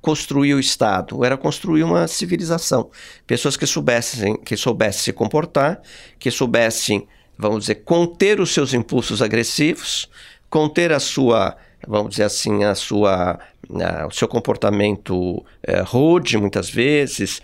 construir 0.00 0.54
o 0.54 0.60
Estado, 0.60 1.24
era 1.24 1.36
construir 1.36 1.82
uma 1.82 2.06
civilização. 2.06 2.90
Pessoas 3.26 3.56
que 3.56 3.66
soubessem, 3.66 4.36
que 4.36 4.56
soubessem 4.56 5.02
se 5.02 5.12
comportar, 5.12 5.80
que 6.18 6.30
soubessem, 6.30 7.06
vamos 7.40 7.60
dizer, 7.60 7.76
conter 7.76 8.40
os 8.40 8.52
seus 8.52 8.74
impulsos 8.74 9.22
agressivos, 9.22 10.08
conter 10.48 10.92
a 10.92 11.00
sua 11.00 11.56
vamos 11.86 12.10
dizer 12.10 12.24
assim, 12.24 12.64
a 12.64 12.74
sua, 12.74 13.38
a, 13.70 14.06
o 14.06 14.10
seu 14.10 14.28
comportamento 14.28 15.44
é, 15.62 15.80
rude, 15.80 16.36
muitas 16.36 16.68
vezes, 16.68 17.40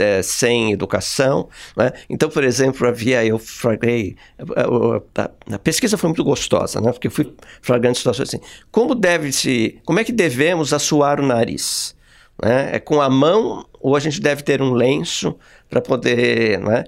é, 0.00 0.22
sem 0.22 0.72
educação. 0.72 1.48
Né? 1.76 1.92
Então, 2.08 2.28
por 2.28 2.44
exemplo, 2.44 2.86
havia, 2.86 3.24
eu 3.24 3.38
flagrei, 3.38 4.16
a, 4.38 5.22
a, 5.22 5.30
a, 5.54 5.58
pesquisa 5.58 5.98
foi 5.98 6.08
muito 6.08 6.24
gostosa, 6.24 6.80
né? 6.80 6.92
porque 6.92 7.08
eu 7.08 7.12
fui 7.12 7.32
flagrando 7.60 7.96
situações 7.96 8.28
assim, 8.28 8.40
como 8.70 8.94
deve 8.94 9.32
se, 9.32 9.78
como 9.84 10.00
é 10.00 10.04
que 10.04 10.12
devemos 10.12 10.72
assoar 10.72 11.20
o 11.20 11.26
nariz? 11.26 11.94
Né? 12.42 12.70
É 12.72 12.78
com 12.78 13.00
a 13.00 13.10
mão 13.10 13.66
ou 13.80 13.94
a 13.94 14.00
gente 14.00 14.20
deve 14.20 14.42
ter 14.42 14.62
um 14.62 14.72
lenço 14.72 15.36
para 15.68 15.80
poder, 15.80 16.58
não 16.58 16.72
é? 16.72 16.84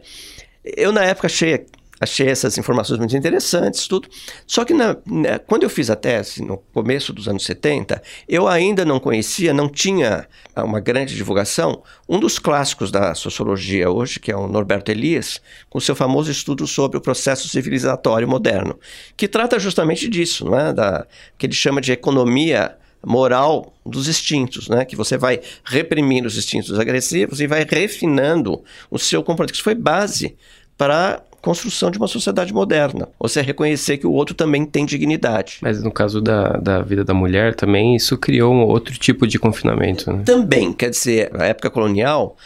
Eu, 0.64 0.90
na 0.90 1.04
época, 1.04 1.28
achei 1.28 1.64
achei 2.00 2.28
essas 2.28 2.58
informações 2.58 2.98
muito 2.98 3.16
interessantes, 3.16 3.86
tudo. 3.88 4.08
Só 4.46 4.64
que 4.64 4.74
na, 4.74 4.96
na, 5.06 5.38
quando 5.38 5.62
eu 5.62 5.70
fiz 5.70 5.90
a 5.90 5.96
tese, 5.96 6.42
no 6.42 6.58
começo 6.72 7.12
dos 7.12 7.28
anos 7.28 7.44
70, 7.44 8.02
eu 8.28 8.46
ainda 8.46 8.84
não 8.84 9.00
conhecia, 9.00 9.54
não 9.54 9.68
tinha 9.68 10.26
uma 10.56 10.80
grande 10.80 11.14
divulgação, 11.14 11.82
um 12.08 12.18
dos 12.18 12.38
clássicos 12.38 12.90
da 12.90 13.14
sociologia 13.14 13.90
hoje, 13.90 14.20
que 14.20 14.30
é 14.30 14.36
o 14.36 14.46
Norberto 14.46 14.90
Elias, 14.90 15.40
com 15.68 15.80
seu 15.80 15.94
famoso 15.94 16.30
estudo 16.30 16.66
sobre 16.66 16.98
o 16.98 17.00
processo 17.00 17.48
civilizatório 17.48 18.28
moderno, 18.28 18.78
que 19.16 19.28
trata 19.28 19.58
justamente 19.58 20.08
disso, 20.08 20.44
não 20.44 20.58
é? 20.58 20.72
da, 20.72 21.06
que 21.38 21.46
ele 21.46 21.54
chama 21.54 21.80
de 21.80 21.92
economia 21.92 22.76
moral 23.04 23.72
dos 23.84 24.08
instintos, 24.08 24.68
né? 24.68 24.84
Que 24.84 24.96
você 24.96 25.16
vai 25.16 25.40
reprimindo 25.64 26.26
os 26.26 26.36
instintos 26.36 26.76
agressivos 26.78 27.40
e 27.40 27.46
vai 27.46 27.64
refinando 27.68 28.64
o 28.90 28.98
seu 28.98 29.22
comportamento. 29.22 29.54
Isso 29.54 29.62
foi 29.62 29.76
base 29.76 30.36
para 30.76 31.22
construção 31.46 31.92
de 31.92 31.98
uma 31.98 32.08
sociedade 32.08 32.52
moderna. 32.52 33.08
Você 33.20 33.40
reconhecer 33.40 33.98
que 33.98 34.06
o 34.06 34.12
outro 34.12 34.34
também 34.34 34.66
tem 34.66 34.84
dignidade. 34.84 35.58
Mas 35.62 35.80
no 35.80 35.92
caso 35.92 36.20
da, 36.20 36.48
da 36.56 36.82
vida 36.82 37.04
da 37.04 37.14
mulher 37.14 37.54
também, 37.54 37.94
isso 37.94 38.18
criou 38.18 38.52
um 38.52 38.62
outro 38.62 38.98
tipo 38.98 39.28
de 39.28 39.38
confinamento. 39.38 40.12
Né? 40.12 40.22
Também, 40.24 40.72
quer 40.72 40.90
dizer, 40.90 41.30
na 41.32 41.46
época 41.46 41.70
colonial, 41.70 42.36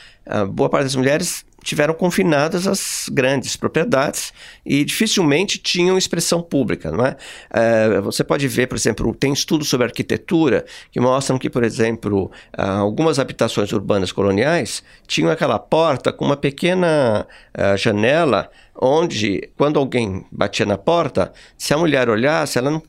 boa 0.52 0.68
parte 0.68 0.84
das 0.84 0.94
mulheres 0.94 1.46
tiveram 1.62 1.94
confinadas 1.94 2.66
as 2.66 3.08
grandes 3.10 3.56
propriedades 3.56 4.32
e 4.64 4.84
dificilmente 4.84 5.58
tinham 5.58 5.98
expressão 5.98 6.42
pública, 6.42 6.90
não 6.90 7.04
é? 7.04 7.16
é? 7.50 8.00
você 8.00 8.24
pode 8.24 8.46
ver, 8.48 8.66
por 8.66 8.76
exemplo, 8.76 9.14
tem 9.14 9.32
estudos 9.32 9.68
sobre 9.68 9.86
arquitetura 9.86 10.64
que 10.90 11.00
mostram 11.00 11.38
que, 11.38 11.50
por 11.50 11.64
exemplo, 11.64 12.30
algumas 12.56 13.18
habitações 13.18 13.72
urbanas 13.72 14.12
coloniais 14.12 14.82
tinham 15.06 15.30
aquela 15.30 15.58
porta 15.58 16.12
com 16.12 16.24
uma 16.24 16.36
pequena 16.36 17.26
uh, 17.56 17.76
janela 17.76 18.50
onde, 18.80 19.50
quando 19.56 19.78
alguém 19.78 20.24
batia 20.32 20.64
na 20.64 20.78
porta, 20.78 21.32
se 21.58 21.74
a 21.74 21.78
mulher 21.78 22.08
olhasse, 22.08 22.58
ela, 22.58 22.70
não, 22.70 22.82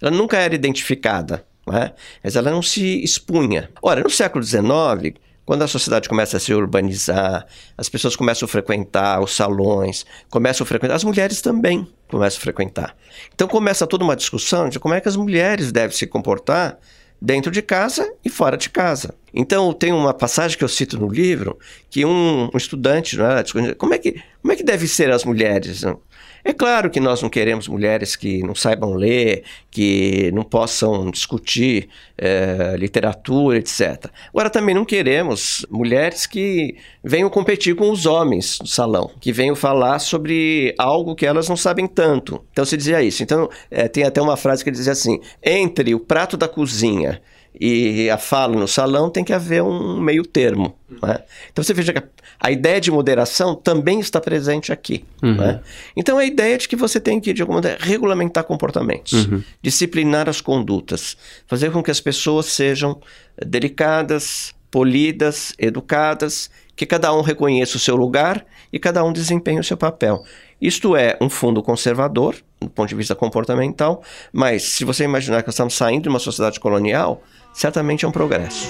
ela 0.00 0.10
nunca 0.10 0.38
era 0.38 0.54
identificada, 0.54 1.44
não 1.66 1.76
é? 1.76 1.92
mas 2.24 2.34
ela 2.34 2.50
não 2.50 2.62
se 2.62 3.02
expunha. 3.02 3.68
Ora, 3.82 4.02
no 4.02 4.10
século 4.10 4.42
XIX 4.42 5.14
quando 5.52 5.64
a 5.64 5.68
sociedade 5.68 6.08
começa 6.08 6.38
a 6.38 6.40
se 6.40 6.54
urbanizar, 6.54 7.46
as 7.76 7.86
pessoas 7.86 8.16
começam 8.16 8.46
a 8.46 8.48
frequentar 8.48 9.20
os 9.20 9.36
salões, 9.36 10.06
começam 10.30 10.64
a 10.64 10.66
frequentar, 10.66 10.94
as 10.94 11.04
mulheres 11.04 11.42
também 11.42 11.86
começam 12.08 12.38
a 12.38 12.40
frequentar. 12.40 12.96
Então 13.34 13.46
começa 13.46 13.86
toda 13.86 14.02
uma 14.02 14.16
discussão 14.16 14.70
de 14.70 14.80
como 14.80 14.94
é 14.94 15.00
que 15.02 15.10
as 15.10 15.14
mulheres 15.14 15.70
devem 15.70 15.94
se 15.94 16.06
comportar 16.06 16.78
dentro 17.20 17.52
de 17.52 17.60
casa 17.60 18.14
e 18.24 18.30
fora 18.30 18.56
de 18.56 18.70
casa. 18.70 19.14
Então 19.34 19.74
tem 19.74 19.92
uma 19.92 20.14
passagem 20.14 20.56
que 20.56 20.64
eu 20.64 20.68
cito 20.68 20.98
no 20.98 21.06
livro 21.06 21.58
que 21.90 22.02
um, 22.02 22.48
um 22.50 22.56
estudante, 22.56 23.18
não 23.18 23.26
é, 23.26 23.74
como 23.74 23.92
é 23.92 23.98
que 23.98 24.22
como 24.40 24.54
é 24.54 24.56
que 24.56 24.64
devem 24.64 24.88
ser 24.88 25.10
as 25.10 25.22
mulheres? 25.22 25.82
Não? 25.82 26.00
É 26.44 26.52
claro 26.52 26.90
que 26.90 26.98
nós 26.98 27.22
não 27.22 27.30
queremos 27.30 27.68
mulheres 27.68 28.16
que 28.16 28.42
não 28.42 28.54
saibam 28.54 28.94
ler, 28.94 29.44
que 29.70 30.30
não 30.32 30.42
possam 30.42 31.08
discutir 31.10 31.88
é, 32.18 32.74
literatura, 32.76 33.58
etc. 33.58 34.06
Agora, 34.28 34.50
também 34.50 34.74
não 34.74 34.84
queremos 34.84 35.64
mulheres 35.70 36.26
que 36.26 36.76
venham 37.02 37.30
competir 37.30 37.76
com 37.76 37.90
os 37.90 38.06
homens 38.06 38.58
no 38.60 38.66
salão, 38.66 39.10
que 39.20 39.32
venham 39.32 39.54
falar 39.54 40.00
sobre 40.00 40.74
algo 40.76 41.14
que 41.14 41.24
elas 41.24 41.48
não 41.48 41.56
sabem 41.56 41.86
tanto. 41.86 42.44
Então, 42.50 42.64
se 42.64 42.76
dizia 42.76 43.02
isso. 43.02 43.22
Então, 43.22 43.48
é, 43.70 43.86
tem 43.86 44.02
até 44.02 44.20
uma 44.20 44.36
frase 44.36 44.64
que 44.64 44.70
dizia 44.70 44.92
assim: 44.92 45.20
entre 45.42 45.94
o 45.94 46.00
prato 46.00 46.36
da 46.36 46.48
cozinha 46.48 47.22
e 47.60 48.08
a 48.10 48.16
fala 48.16 48.56
no 48.58 48.66
salão 48.66 49.10
tem 49.10 49.22
que 49.22 49.32
haver 49.32 49.62
um 49.62 50.00
meio 50.00 50.24
termo. 50.24 50.74
Né? 51.02 51.22
Então 51.52 51.62
você 51.62 51.74
veja 51.74 51.92
que 51.92 52.02
a 52.40 52.50
ideia 52.50 52.80
de 52.80 52.90
moderação 52.90 53.54
também 53.54 54.00
está 54.00 54.20
presente 54.20 54.72
aqui. 54.72 55.04
Uhum. 55.22 55.34
Né? 55.36 55.60
Então 55.96 56.18
a 56.18 56.24
ideia 56.24 56.56
de 56.56 56.68
que 56.68 56.76
você 56.76 56.98
tem 56.98 57.20
que, 57.20 57.32
de 57.32 57.42
alguma 57.42 57.60
maneira, 57.60 57.78
regulamentar 57.80 58.44
comportamentos, 58.44 59.26
uhum. 59.26 59.42
disciplinar 59.60 60.28
as 60.28 60.40
condutas, 60.40 61.16
fazer 61.46 61.70
com 61.70 61.82
que 61.82 61.90
as 61.90 62.00
pessoas 62.00 62.46
sejam 62.46 63.00
delicadas, 63.44 64.54
polidas, 64.70 65.52
educadas, 65.58 66.50
que 66.74 66.86
cada 66.86 67.12
um 67.14 67.20
reconheça 67.20 67.76
o 67.76 67.80
seu 67.80 67.94
lugar 67.94 68.44
e 68.72 68.78
cada 68.78 69.04
um 69.04 69.12
desempenhe 69.12 69.60
o 69.60 69.64
seu 69.64 69.76
papel. 69.76 70.24
Isto 70.60 70.96
é 70.96 71.18
um 71.20 71.28
fundo 71.28 71.62
conservador, 71.62 72.36
do 72.60 72.70
ponto 72.70 72.88
de 72.88 72.94
vista 72.94 73.14
comportamental, 73.14 74.02
mas 74.32 74.62
se 74.62 74.84
você 74.84 75.04
imaginar 75.04 75.42
que 75.42 75.48
nós 75.48 75.54
estamos 75.54 75.74
saindo 75.74 76.04
de 76.04 76.08
uma 76.08 76.18
sociedade 76.18 76.58
colonial, 76.58 77.22
certamente 77.52 78.04
é 78.04 78.08
um 78.08 78.12
progresso. 78.12 78.68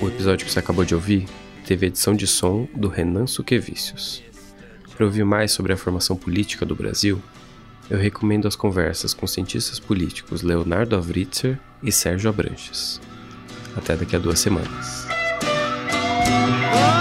O 0.00 0.08
episódio 0.08 0.46
que 0.46 0.52
você 0.52 0.58
acabou 0.58 0.84
de 0.84 0.94
ouvir 0.94 1.26
teve 1.66 1.86
edição 1.86 2.14
de 2.14 2.26
som 2.26 2.68
do 2.74 2.88
Renan 2.88 3.26
Suquevicius. 3.26 4.22
Para 4.96 5.06
ouvir 5.06 5.24
mais 5.24 5.52
sobre 5.52 5.72
a 5.72 5.76
formação 5.76 6.16
política 6.16 6.66
do 6.66 6.74
Brasil, 6.74 7.22
eu 7.88 7.98
recomendo 7.98 8.46
as 8.46 8.54
conversas 8.54 9.14
com 9.14 9.26
cientistas 9.26 9.80
políticos 9.80 10.42
Leonardo 10.42 10.94
Avritzer 10.94 11.58
e 11.82 11.90
Sérgio 11.90 12.28
Abranches. 12.28 13.00
Até 13.76 13.96
daqui 13.96 14.14
a 14.14 14.18
duas 14.18 14.38
semanas. 14.38 15.06
Oh! 16.72 16.99